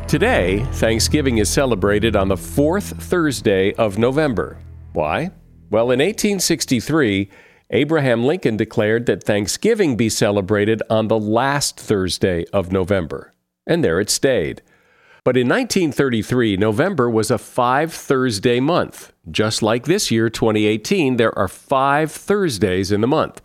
[0.07, 4.57] Today, Thanksgiving is celebrated on the fourth Thursday of November.
[4.93, 5.31] Why?
[5.69, 7.29] Well, in 1863,
[7.69, 13.33] Abraham Lincoln declared that Thanksgiving be celebrated on the last Thursday of November.
[13.65, 14.61] And there it stayed.
[15.23, 19.13] But in 1933, November was a five Thursday month.
[19.29, 23.39] Just like this year, 2018, there are five Thursdays in the month.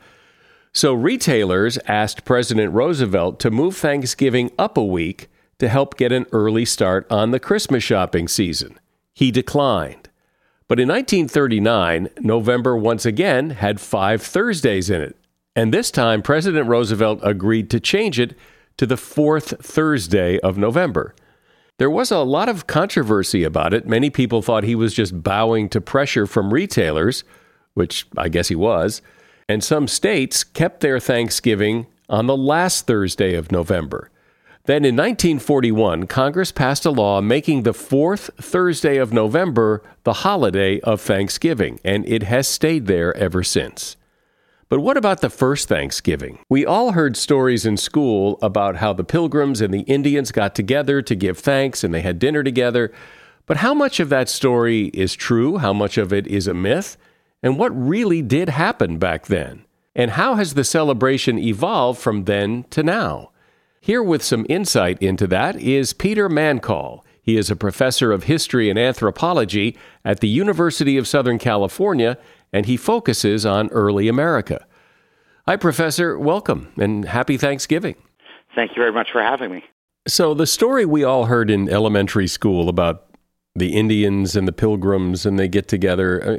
[0.72, 5.28] So retailers asked President Roosevelt to move Thanksgiving up a week
[5.58, 8.78] to help get an early start on the Christmas shopping season.
[9.14, 10.05] He declined.
[10.68, 15.16] But in 1939, November once again had five Thursdays in it.
[15.54, 18.36] And this time, President Roosevelt agreed to change it
[18.76, 21.14] to the fourth Thursday of November.
[21.78, 23.86] There was a lot of controversy about it.
[23.86, 27.22] Many people thought he was just bowing to pressure from retailers,
[27.74, 29.02] which I guess he was.
[29.48, 34.10] And some states kept their Thanksgiving on the last Thursday of November.
[34.66, 40.80] Then in 1941, Congress passed a law making the fourth Thursday of November the holiday
[40.80, 43.96] of Thanksgiving, and it has stayed there ever since.
[44.68, 46.40] But what about the first Thanksgiving?
[46.48, 51.00] We all heard stories in school about how the Pilgrims and the Indians got together
[51.00, 52.92] to give thanks and they had dinner together.
[53.46, 55.58] But how much of that story is true?
[55.58, 56.96] How much of it is a myth?
[57.40, 59.64] And what really did happen back then?
[59.94, 63.30] And how has the celebration evolved from then to now?
[63.86, 67.04] Here with some insight into that is Peter Mancall.
[67.22, 72.18] He is a professor of history and anthropology at the University of Southern California
[72.52, 74.66] and he focuses on early America.
[75.46, 76.18] Hi, Professor.
[76.18, 77.94] Welcome and happy Thanksgiving.
[78.56, 79.62] Thank you very much for having me.
[80.08, 83.04] So, the story we all heard in elementary school about
[83.54, 86.38] the Indians and the Pilgrims and they get together, uh,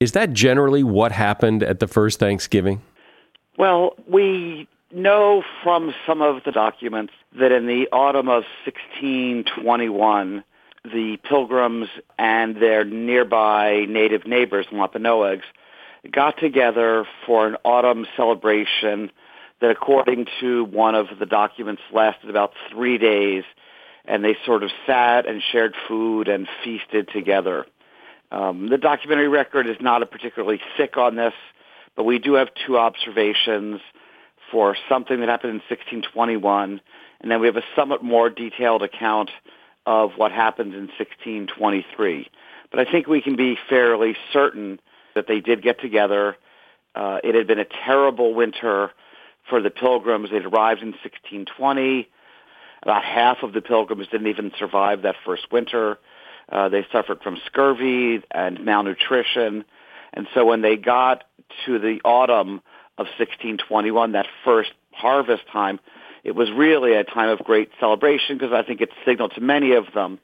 [0.00, 2.80] is that generally what happened at the first Thanksgiving?
[3.58, 10.44] Well, we know from some of the documents that in the autumn of 1621,
[10.84, 15.44] the Pilgrims and their nearby native neighbors, Wampanoags,
[16.10, 19.10] got together for an autumn celebration
[19.60, 23.44] that, according to one of the documents, lasted about three days,
[24.04, 27.66] and they sort of sat and shared food and feasted together.
[28.30, 31.34] Um, the documentary record is not particularly thick on this,
[31.96, 33.80] but we do have two observations
[34.50, 36.80] for something that happened in 1621,
[37.20, 39.30] and then we have a somewhat more detailed account
[39.86, 42.28] of what happened in 1623.
[42.70, 44.80] But I think we can be fairly certain
[45.14, 46.36] that they did get together.
[46.94, 48.92] Uh, it had been a terrible winter
[49.48, 50.30] for the pilgrims.
[50.30, 52.08] They'd arrived in 1620.
[52.82, 55.98] About half of the pilgrims didn't even survive that first winter.
[56.50, 59.64] Uh, they suffered from scurvy and malnutrition.
[60.12, 61.24] And so when they got
[61.66, 62.62] to the autumn
[62.98, 65.78] of 1621, that first harvest time,
[66.24, 69.72] it was really a time of great celebration because I think it signaled to many
[69.72, 70.18] of them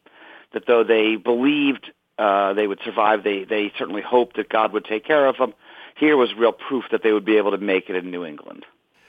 [0.52, 4.84] that though they believed uh, they would survive, they, they certainly hoped that God would
[4.84, 5.52] take care of them.
[5.96, 8.64] Here was real proof that they would be able to make it in New England.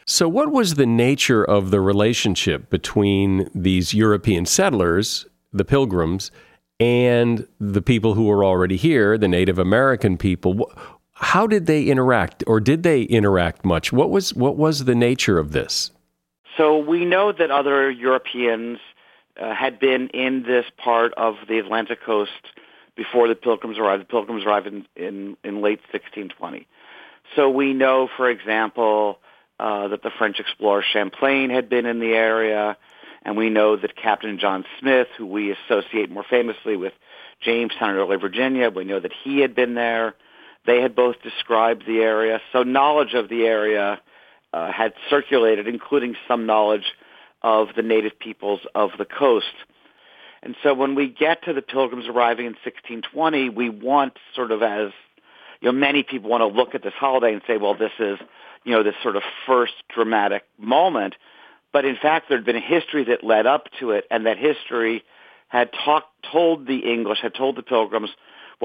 [0.08, 6.30] So, what was the nature of the relationship between these European settlers, the Pilgrims,
[6.80, 10.72] and the people who were already here, the Native American people?
[11.16, 13.94] How did they interact, or did they interact much?
[13.94, 15.92] What was what was the nature of this?
[16.58, 18.80] So we know that other Europeans
[19.40, 22.32] uh, had been in this part of the Atlantic coast
[22.96, 24.02] before the Pilgrims arrived.
[24.02, 26.68] The Pilgrims arrived in, in, in late 1620.
[27.36, 29.20] So we know, for example,
[29.60, 32.78] uh, that the French explorer Champlain had been in the area,
[33.24, 36.94] and we know that Captain John Smith, who we associate more famously with
[37.42, 40.14] Jamestown in early Virginia, we know that he had been there.
[40.66, 44.02] They had both described the area, so knowledge of the area
[44.54, 46.94] uh, had circulated, including some knowledge
[47.42, 49.54] of the native peoples of the coast.
[50.42, 54.64] And so when we get to the pilgrims arriving in 1620, we want sort of
[54.64, 54.92] as,
[55.60, 58.18] you know, many people want to look at this holiday and say, well, this is,
[58.64, 61.16] you know, this sort of first dramatic moment.
[61.74, 64.38] But in fact, there had been a history that led up to it, and that
[64.38, 65.04] history
[65.48, 68.10] had talked, told the English, had told the pilgrims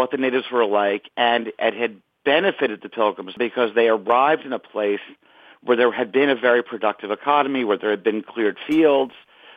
[0.00, 4.52] what the natives were like, and it had benefited the pilgrims because they arrived in
[4.52, 5.00] a place
[5.62, 9.12] where there had been a very productive economy, where there had been cleared fields,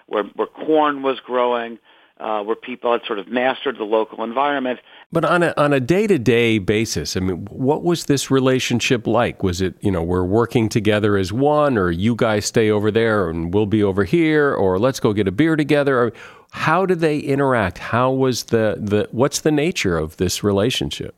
[0.08, 1.80] where, where corn was growing,
[2.20, 4.80] uh, where people had sort of mastered the local environment.
[5.12, 9.08] But on a on a day to day basis, I mean, what was this relationship
[9.08, 9.44] like?
[9.44, 13.30] Was it you know we're working together as one, or you guys stay over there
[13.30, 16.00] and we'll be over here, or let's go get a beer together?
[16.00, 16.14] Or
[16.54, 17.80] how did they interact?
[17.80, 21.16] How was the the what's the nature of this relationship?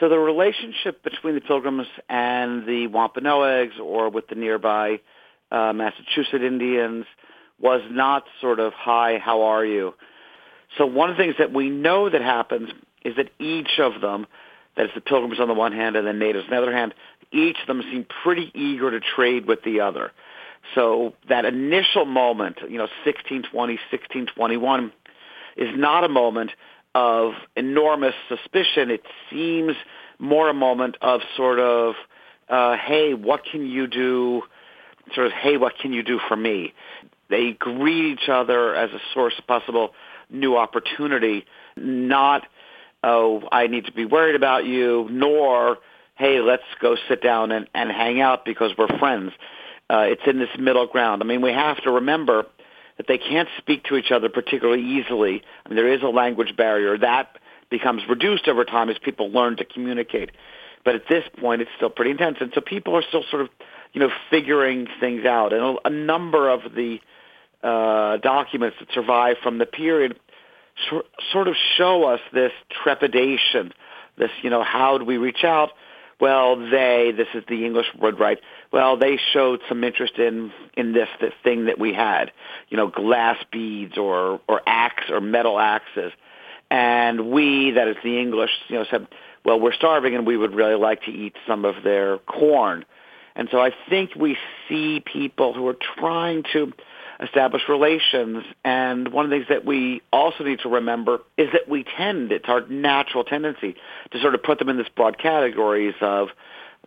[0.00, 5.00] So the relationship between the Pilgrims and the Wampanoags or with the nearby
[5.52, 7.06] uh, Massachusetts Indians
[7.60, 9.94] was not sort of, hi, how are you?
[10.76, 12.70] So one of the things that we know that happens
[13.04, 14.26] is that each of them,
[14.76, 16.94] that is the Pilgrims on the one hand and the natives on the other hand,
[17.30, 20.10] each of them seem pretty eager to trade with the other.
[20.74, 24.92] So that initial moment, you know, 1620, 1621,
[25.56, 26.50] is not a moment
[26.94, 28.90] of enormous suspicion.
[28.90, 29.74] It seems
[30.18, 31.94] more a moment of sort of,
[32.48, 34.42] uh, hey, what can you do?
[35.14, 36.72] Sort of, hey, what can you do for me?
[37.28, 39.90] They greet each other as a source of possible
[40.30, 41.44] new opportunity,
[41.76, 42.46] not,
[43.02, 45.78] oh, I need to be worried about you, nor,
[46.16, 49.32] hey, let's go sit down and, and hang out because we're friends.
[49.90, 51.22] Uh, it's in this middle ground.
[51.22, 52.46] I mean, we have to remember
[52.96, 55.42] that they can't speak to each other particularly easily.
[55.64, 56.96] I mean, there is a language barrier.
[56.96, 57.36] That
[57.70, 60.30] becomes reduced over time as people learn to communicate.
[60.84, 62.38] But at this point, it's still pretty intense.
[62.40, 63.48] And so people are still sort of,
[63.92, 65.52] you know, figuring things out.
[65.52, 66.98] And a, a number of the
[67.62, 70.18] uh, documents that survive from the period
[71.32, 73.72] sort of show us this trepidation,
[74.18, 75.70] this, you know, how do we reach out?
[76.20, 78.38] well, they, this is the English word, right?
[78.74, 82.32] Well, they showed some interest in in this, this thing that we had,
[82.70, 86.10] you know, glass beads or or axe or metal axes,
[86.72, 89.06] and we, that is the English, you know, said,
[89.44, 92.84] well, we're starving and we would really like to eat some of their corn,
[93.36, 94.36] and so I think we
[94.68, 96.72] see people who are trying to
[97.22, 98.42] establish relations.
[98.64, 102.32] And one of the things that we also need to remember is that we tend,
[102.32, 103.76] it's our natural tendency
[104.10, 106.30] to sort of put them in this broad categories of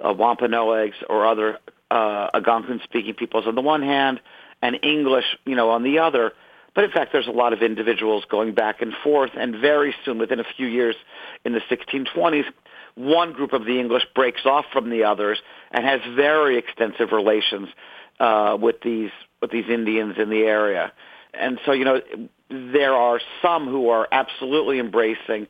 [0.03, 1.59] uh, Wampanoags or other
[1.91, 4.19] uh, Algonquin-speaking peoples on the one hand
[4.61, 6.33] and English, you know, on the other.
[6.75, 10.19] But in fact, there's a lot of individuals going back and forth, and very soon,
[10.19, 10.95] within a few years,
[11.43, 12.45] in the 1620s,
[12.95, 15.39] one group of the English breaks off from the others
[15.71, 17.69] and has very extensive relations
[18.19, 19.11] uh, with these
[19.41, 20.91] with these Indians in the area.
[21.33, 22.01] And so, you know,
[22.49, 25.47] there are some who are absolutely embracing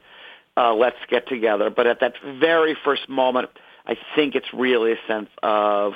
[0.58, 1.70] uh, let's get together.
[1.70, 3.50] But at that very first moment,
[3.86, 5.94] I think it's really a sense of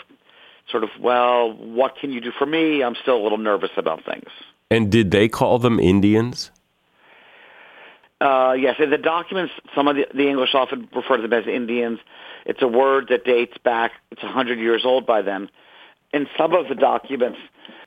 [0.69, 2.83] sort of, well, what can you do for me?
[2.83, 4.29] I'm still a little nervous about things.
[4.69, 6.51] And did they call them Indians?
[8.21, 11.47] Uh, yes, in the documents, some of the, the English often refer to them as
[11.47, 11.99] Indians.
[12.45, 15.49] It's a word that dates back, it's 100 years old by then.
[16.13, 17.39] In some of the documents,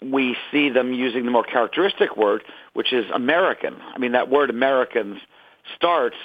[0.03, 3.77] we see them using the more characteristic word, which is American.
[3.95, 5.19] I mean, that word Americans
[5.77, 6.17] starts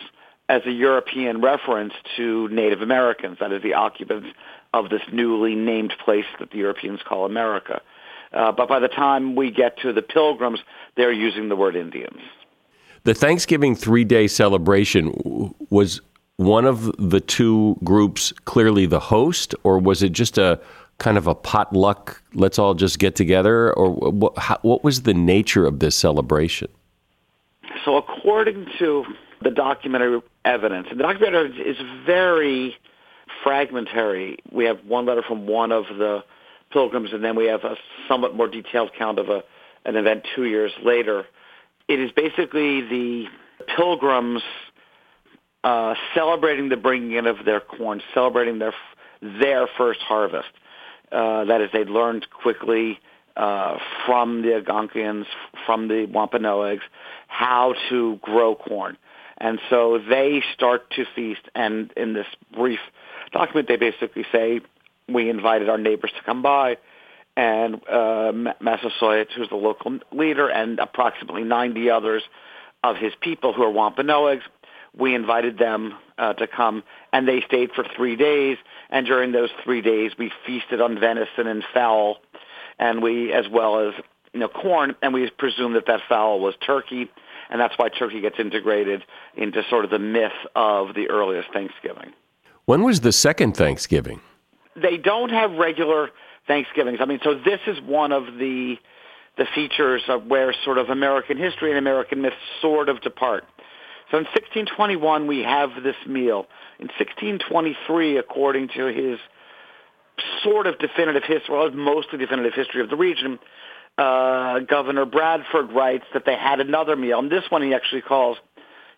[0.47, 4.27] as a European reference to Native Americans, that is the occupants
[4.73, 7.81] of this newly named place that the Europeans call America.
[8.31, 10.59] Uh, but by the time we get to the Pilgrims,
[10.95, 12.19] they're using the word Indians.
[13.03, 16.01] The Thanksgiving three day celebration was
[16.35, 20.59] one of the two groups clearly the host, or was it just a
[20.99, 23.73] kind of a potluck, let's all just get together?
[23.73, 26.69] Or what, how, what was the nature of this celebration?
[27.83, 29.05] So, according to
[29.41, 32.75] the documentary evidence, and the documentary evidence is very
[33.43, 34.37] fragmentary.
[34.51, 36.23] We have one letter from one of the
[36.71, 37.75] pilgrims, and then we have a
[38.07, 39.43] somewhat more detailed count of a,
[39.85, 41.25] an event two years later.
[41.87, 43.25] It is basically the
[43.75, 44.41] pilgrims
[45.63, 48.73] uh, celebrating the bringing in of their corn, celebrating their
[49.21, 50.49] their first harvest.
[51.11, 52.99] Uh, that is, they learned quickly
[53.35, 55.25] uh, from the Algonquins,
[55.65, 56.83] from the Wampanoags,
[57.27, 58.97] how to grow corn.
[59.37, 61.41] And so they start to feast.
[61.55, 62.79] And in this brief
[63.31, 64.61] document, they basically say,
[65.07, 66.77] we invited our neighbors to come by.
[67.35, 72.23] And uh, Massasoit, who's the local leader, and approximately 90 others
[72.83, 74.43] of his people who are Wampanoags,
[74.97, 78.57] we invited them uh, to come, and they stayed for three days.
[78.89, 82.17] And during those three days, we feasted on venison and fowl,
[82.77, 83.93] and we, as well as
[84.33, 87.09] you know, corn, and we presume that that fowl was turkey,
[87.49, 89.03] and that's why turkey gets integrated
[89.35, 92.13] into sort of the myth of the earliest Thanksgiving.
[92.69, 94.21] When was the second Thanksgiving?
[94.75, 96.11] They don't have regular
[96.45, 96.99] Thanksgivings.
[97.01, 98.75] I mean, so this is one of the
[99.39, 103.45] the features of where sort of American history and American myth sort of depart.
[104.11, 106.45] So in 1621, we have this meal.
[106.77, 109.17] In 1623, according to his
[110.43, 113.39] sort of definitive history, well, mostly definitive history of the region,
[113.97, 117.17] uh, Governor Bradford writes that they had another meal.
[117.17, 118.37] And this one he actually calls,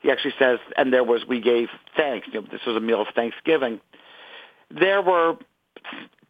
[0.01, 2.27] he actually says, and there was, we gave thanks.
[2.31, 3.79] You know, this was a meal of Thanksgiving.
[4.69, 5.37] There were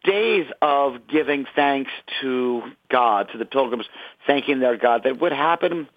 [0.04, 3.86] days of giving thanks to God, to the pilgrims,
[4.26, 5.88] thanking their God that would happen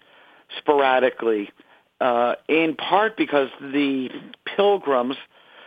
[0.58, 1.50] sporadically
[2.00, 4.10] uh, in part because the
[4.44, 5.16] Pilgrims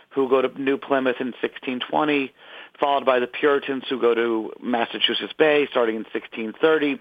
[0.09, 2.31] who go to New Plymouth in 1620,
[2.79, 6.99] followed by the Puritans who go to Massachusetts Bay starting in 1630,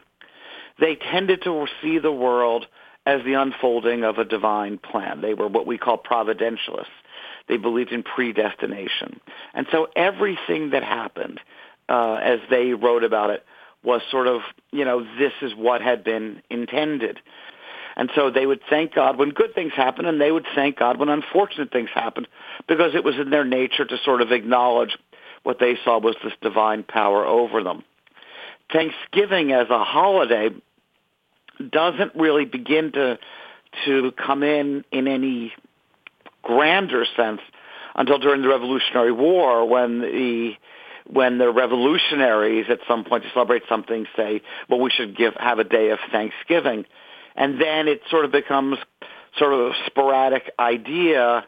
[0.80, 2.66] they tended to see the world
[3.08, 5.22] as the unfolding of a divine plan.
[5.22, 6.98] They were what we call providentialists.
[7.48, 9.18] They believed in predestination.
[9.54, 11.40] And so everything that happened,
[11.88, 13.46] uh, as they wrote about it,
[13.82, 14.42] was sort of,
[14.72, 17.18] you know, this is what had been intended.
[17.96, 20.98] And so they would thank God when good things happened, and they would thank God
[20.98, 22.28] when unfortunate things happened,
[22.68, 24.98] because it was in their nature to sort of acknowledge
[25.44, 27.84] what they saw was this divine power over them.
[28.70, 30.50] Thanksgiving as a holiday
[31.70, 33.18] doesn't really begin to
[33.84, 35.52] to come in in any
[36.42, 37.40] grander sense
[37.94, 40.52] until during the Revolutionary War when the
[41.06, 45.58] when the revolutionaries at some point to celebrate something say, well, we should give have
[45.58, 46.84] a day of Thanksgiving
[47.38, 48.76] and then it sort of becomes
[49.38, 51.46] sort of a sporadic idea,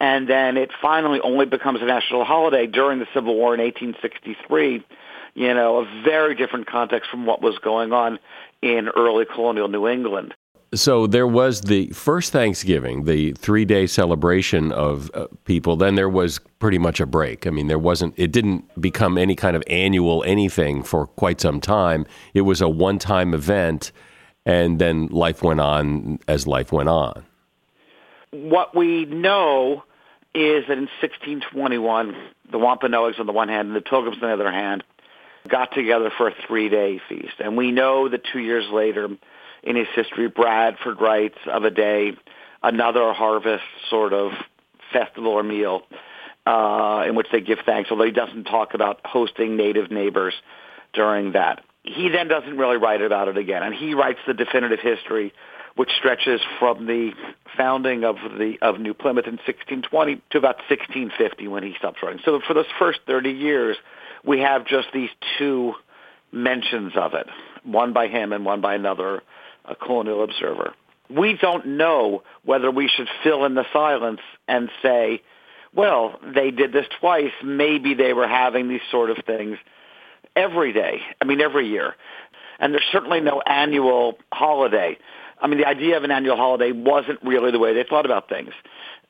[0.00, 4.84] and then it finally only becomes a national holiday during the Civil War in 1863.
[5.34, 8.18] You know, a very different context from what was going on
[8.60, 10.34] in early colonial New England.
[10.74, 15.76] So there was the first Thanksgiving, the three day celebration of uh, people.
[15.76, 17.46] Then there was pretty much a break.
[17.46, 21.60] I mean, there wasn't, it didn't become any kind of annual anything for quite some
[21.60, 22.06] time.
[22.32, 23.92] It was a one time event,
[24.46, 27.26] and then life went on as life went on.
[28.30, 29.84] What we know
[30.34, 32.16] is that in 1621,
[32.50, 34.84] the Wampanoags on the one hand and the Pilgrims on the other hand
[35.48, 37.34] got together for a three day feast.
[37.38, 39.08] And we know that two years later,
[39.62, 42.12] in his history, Bradford writes of a day,
[42.62, 44.32] another harvest sort of
[44.92, 45.82] festival or meal
[46.46, 50.34] uh, in which they give thanks, although he doesn't talk about hosting native neighbors
[50.92, 51.64] during that.
[51.84, 55.32] He then doesn't really write about it again, and he writes the definitive history,
[55.74, 57.12] which stretches from the
[57.56, 62.20] founding of the of New Plymouth in 1620 to about 1650 when he stops writing.
[62.24, 63.76] So for those first 30 years,
[64.24, 65.74] we have just these two
[66.30, 67.26] mentions of it,
[67.64, 69.22] one by him and one by another
[69.64, 70.74] a colonial observer.
[71.08, 75.22] We don't know whether we should fill in the silence and say,
[75.74, 77.32] well, they did this twice.
[77.44, 79.58] Maybe they were having these sort of things
[80.34, 81.00] every day.
[81.20, 81.94] I mean, every year.
[82.58, 84.98] And there's certainly no annual holiday.
[85.40, 88.28] I mean, the idea of an annual holiday wasn't really the way they thought about
[88.28, 88.52] things.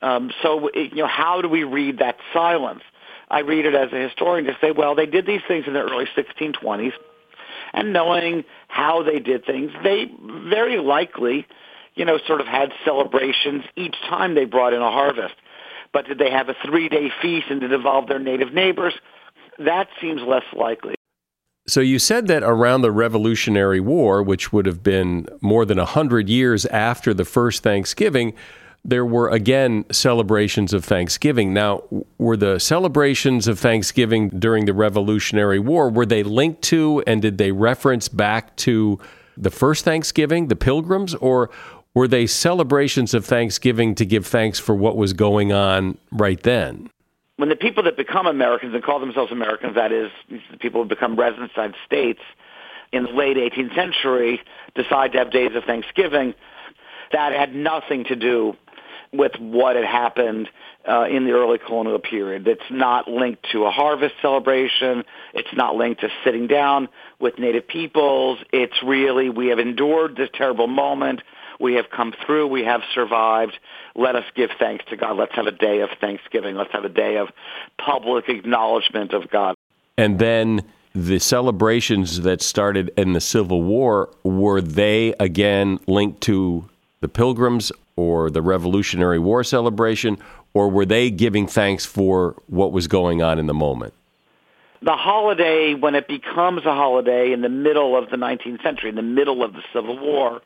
[0.01, 2.83] Um, so, you know, how do we read that silence?
[3.33, 5.81] I read it as a historian to say, well, they did these things in the
[5.81, 6.93] early 1620s
[7.73, 10.11] and knowing how they did things, they
[10.49, 11.47] very likely,
[11.95, 15.35] you know, sort of had celebrations each time they brought in a harvest.
[15.95, 18.93] But did they have a three-day feast and did it involve their native neighbors?
[19.59, 20.95] That seems less likely.
[21.67, 25.85] So you said that around the Revolutionary War, which would have been more than a
[25.85, 28.35] 100 years after the first Thanksgiving,
[28.85, 31.55] there were again celebrations of Thanksgiving.
[31.55, 31.83] Now,
[32.19, 37.39] were the celebrations of Thanksgiving during the Revolutionary War were they linked to and did
[37.39, 38.99] they reference back to
[39.37, 41.51] the first Thanksgiving, the Pilgrims, or
[41.95, 46.91] were they celebrations of Thanksgiving to give thanks for what was going on right then?
[47.37, 50.11] When the people that become Americans and call themselves Americans, that is,
[50.51, 52.21] the people who become residents of States
[52.93, 54.41] in the late 18th century,
[54.75, 56.35] decide to have days of Thanksgiving,
[57.13, 58.57] that had nothing to do
[59.13, 60.49] with what had happened
[60.89, 62.49] uh, in the early colonial period.
[62.49, 65.05] It's not linked to a harvest celebration.
[65.35, 66.89] It's not linked to sitting down
[67.21, 68.39] with native peoples.
[68.53, 71.21] It's really, we have endured this terrible moment.
[71.61, 72.49] We have come through.
[72.49, 73.59] We have survived.
[73.95, 75.17] Let us give thanks to God.
[75.17, 76.57] Let's have a day of thanksgiving.
[76.57, 77.29] Let's have a day of
[77.79, 79.55] public acknowledgement of God.
[79.97, 80.63] And then
[80.95, 86.69] the celebrations that started in the Civil War, were they again linked to
[87.01, 90.19] the Pilgrims or the Revolutionary War celebration,
[90.55, 93.95] or were they giving thanks for what was going on in the moment?
[94.83, 98.97] The holiday, when it becomes a holiday in the middle of the 19th century, in
[98.97, 100.43] the middle of the Civil War,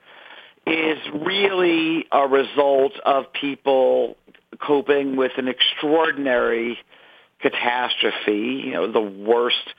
[0.67, 4.17] is really a result of people
[4.61, 6.79] coping with an extraordinary
[7.41, 9.75] catastrophe, you know, the worst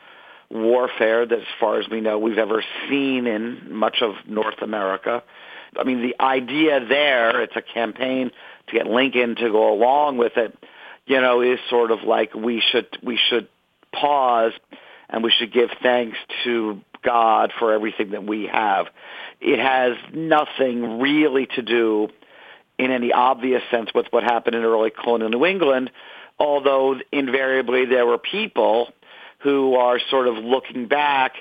[0.49, 5.23] warfare that, as far as we know, we've ever seen in much of North America.
[5.77, 8.31] I mean, the idea there, it's a campaign
[8.67, 10.57] to get Lincoln to go along with it,
[11.05, 13.47] you know, is sort of like we should, we should
[13.93, 14.53] pause
[15.09, 18.87] and we should give thanks to God for everything that we have.
[19.39, 22.09] It has nothing really to do
[22.77, 25.91] in any obvious sense with what happened in early colonial New England,
[26.37, 28.89] although invariably there were people
[29.39, 31.35] who are sort of looking back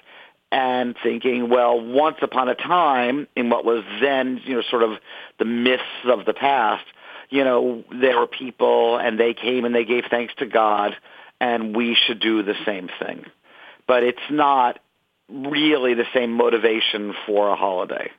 [0.53, 4.99] and thinking, well, once upon a time, in what was then, you know, sort of
[5.39, 6.85] the myths of the past,
[7.31, 10.97] you know, there were people and they came and they gave thanks to God,
[11.41, 13.25] and we should do the same thing.
[13.87, 14.79] But it's not
[15.29, 18.11] really the same motivation for a holiday.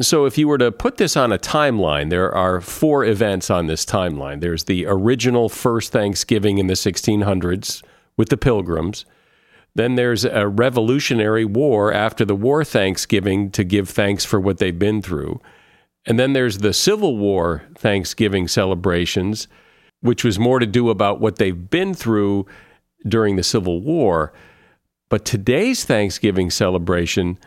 [0.00, 3.66] So, if you were to put this on a timeline, there are four events on
[3.66, 4.40] this timeline.
[4.40, 7.82] There's the original first Thanksgiving in the 1600s
[8.16, 9.04] with the Pilgrims.
[9.74, 14.78] Then there's a Revolutionary War after the war Thanksgiving to give thanks for what they've
[14.78, 15.40] been through.
[16.06, 19.48] And then there's the Civil War Thanksgiving celebrations,
[20.00, 22.46] which was more to do about what they've been through
[23.06, 24.32] during the Civil War.
[25.08, 27.38] But today's Thanksgiving celebration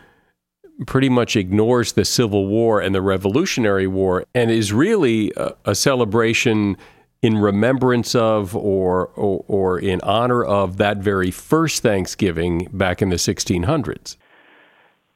[0.87, 5.75] pretty much ignores the Civil War and the Revolutionary War and is really a, a
[5.75, 6.77] celebration
[7.23, 13.09] in remembrance of or, or, or in honor of that very first Thanksgiving back in
[13.09, 14.17] the 1600s.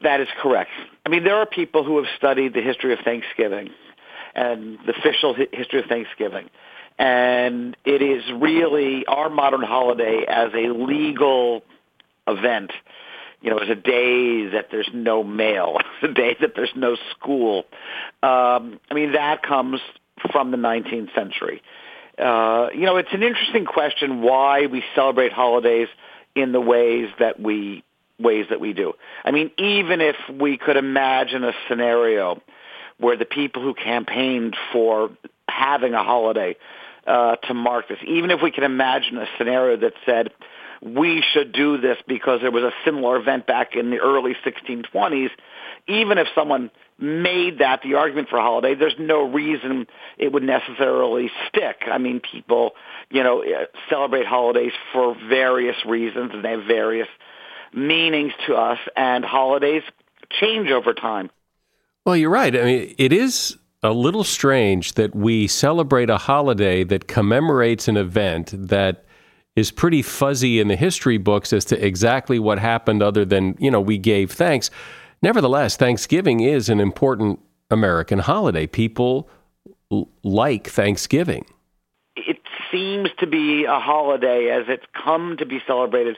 [0.01, 0.71] That is correct.
[1.05, 3.69] I mean, there are people who have studied the history of Thanksgiving
[4.33, 6.49] and the official history of Thanksgiving.
[6.97, 11.61] And it is really our modern holiday as a legal
[12.25, 12.71] event
[13.39, 16.97] you know, it's a day that there's no mail, it's a day that there's no
[17.11, 17.65] school.
[18.23, 19.79] Um, I mean, that comes
[20.31, 21.61] from the 19th century.
[22.17, 25.87] Uh, you know, it's an interesting question why we celebrate holidays
[26.35, 27.83] in the ways that we
[28.19, 28.93] ways that we do.
[29.23, 32.41] I mean, even if we could imagine a scenario
[32.97, 35.11] where the people who campaigned for
[35.47, 36.55] having a holiday
[37.05, 40.31] uh, to mark this, even if we could imagine a scenario that said
[40.81, 45.29] we should do this because there was a similar event back in the early 1620s,
[45.87, 49.87] even if someone made that the argument for holiday, there's no reason
[50.17, 51.83] it would necessarily stick.
[51.91, 52.71] I mean, people,
[53.11, 57.07] you know, eh, celebrate holidays for various reasons and they have various
[57.73, 59.83] meanings to us, and holidays
[60.39, 61.29] change over time.
[62.05, 62.55] Well, you're right.
[62.55, 67.97] I mean, it is a little strange that we celebrate a holiday that commemorates an
[67.97, 69.05] event that
[69.55, 73.69] is pretty fuzzy in the history books as to exactly what happened, other than, you
[73.69, 74.69] know, we gave thanks.
[75.21, 77.39] Nevertheless, Thanksgiving is an important
[77.71, 78.67] American holiday.
[78.67, 79.29] People
[79.91, 81.45] l- like Thanksgiving.
[82.15, 82.39] It
[82.71, 86.17] seems to be a holiday as it's come to be celebrated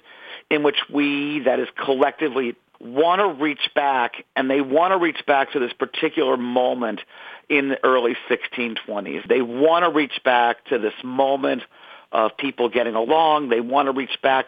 [0.50, 5.26] in which we, that is collectively, want to reach back, and they want to reach
[5.26, 7.02] back to this particular moment
[7.50, 9.28] in the early 1620s.
[9.28, 11.64] They want to reach back to this moment
[12.12, 13.50] of people getting along.
[13.50, 14.48] They want to reach back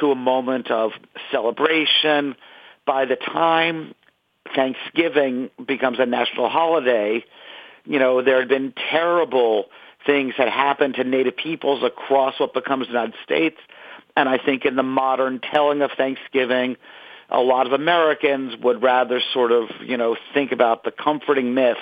[0.00, 0.92] to a moment of
[1.30, 2.36] celebration.
[2.86, 3.94] By the time
[4.54, 7.24] Thanksgiving becomes a national holiday,
[7.84, 9.66] you know, there had been terrible
[10.06, 13.56] things that happened to Native peoples across what becomes the United States.
[14.16, 16.76] And I think in the modern telling of Thanksgiving,
[17.28, 21.76] a lot of Americans would rather sort of, you know, think about the comforting myth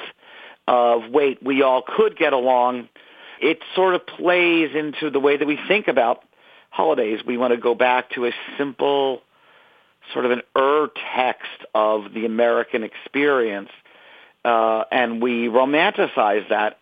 [0.67, 2.89] of, wait, we all could get along.
[3.41, 6.25] It sort of plays into the way that we think about
[6.71, 7.21] holidays.
[7.27, 9.23] We want to go back to a simple,
[10.13, 13.71] sort of an ur text of the American experience,
[14.45, 16.79] uh, and we romanticize that.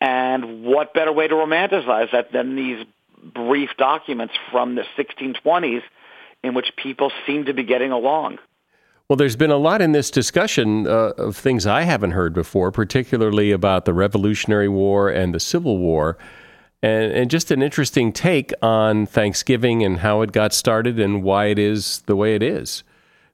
[0.00, 2.84] And what better way to romanticize that than these
[3.22, 5.82] brief documents from the 1620s
[6.42, 8.38] in which people seem to be getting along.
[9.08, 12.72] Well, there's been a lot in this discussion uh, of things I haven't heard before,
[12.72, 16.16] particularly about the Revolutionary War and the Civil War,
[16.82, 21.46] and, and just an interesting take on Thanksgiving and how it got started and why
[21.46, 22.82] it is the way it is.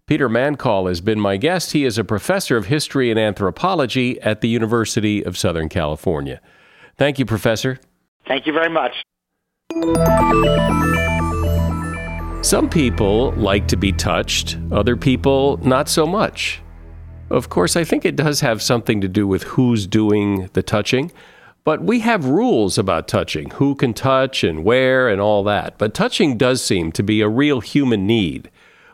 [0.07, 1.73] Peter Mancall has been my guest.
[1.73, 6.41] He is a professor of history and anthropology at the University of Southern California.
[6.97, 7.79] Thank you, Professor.
[8.27, 9.03] Thank you very much.
[12.43, 16.63] Some people like to be touched, other people not so much.
[17.31, 21.13] Of course, I think it does have something to do with who's doing the touching,
[21.69, 25.77] but we have rules about touching who can touch and where and all that.
[25.77, 28.51] But touching does seem to be a real human need.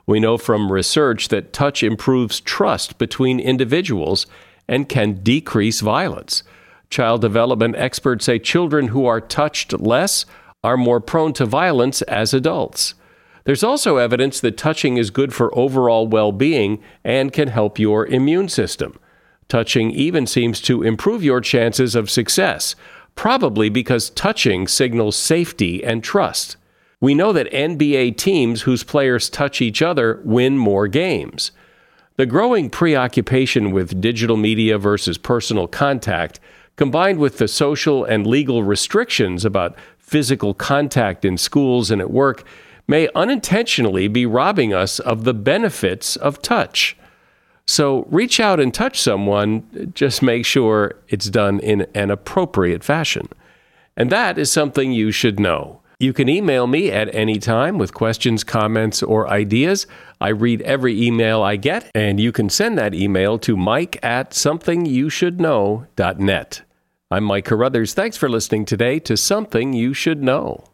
[0.07, 4.27] We know from research that touch improves trust between individuals
[4.66, 6.43] and can decrease violence.
[6.91, 10.27] Child development experts say children who are touched less
[10.64, 12.95] are more prone to violence as adults.
[13.45, 18.05] There's also evidence that touching is good for overall well being and can help your
[18.05, 18.99] immune system.
[19.49, 22.74] Touching even seems to improve your chances of success,
[23.14, 26.57] probably because touching signals safety and trust.
[27.01, 31.53] We know that NBA teams whose players touch each other win more games.
[32.16, 36.40] The growing preoccupation with digital media versus personal contact,
[36.76, 42.45] combined with the social and legal restrictions about physical contact in schools and at work
[42.86, 46.97] may unintentionally be robbing us of the benefits of touch.
[47.67, 53.27] So reach out and touch someone, just make sure it's done in an appropriate fashion.
[53.97, 55.81] And that is something you should know.
[56.01, 59.87] You can email me at any time with questions, comments, or ideas.
[60.21, 64.33] I read every email I get, and you can send that email to mike at
[64.33, 66.62] somethingyoushouldknow.net.
[67.11, 67.93] I'm Mike Carruthers.
[67.95, 70.65] Thanks for listening today to Something You Should Know.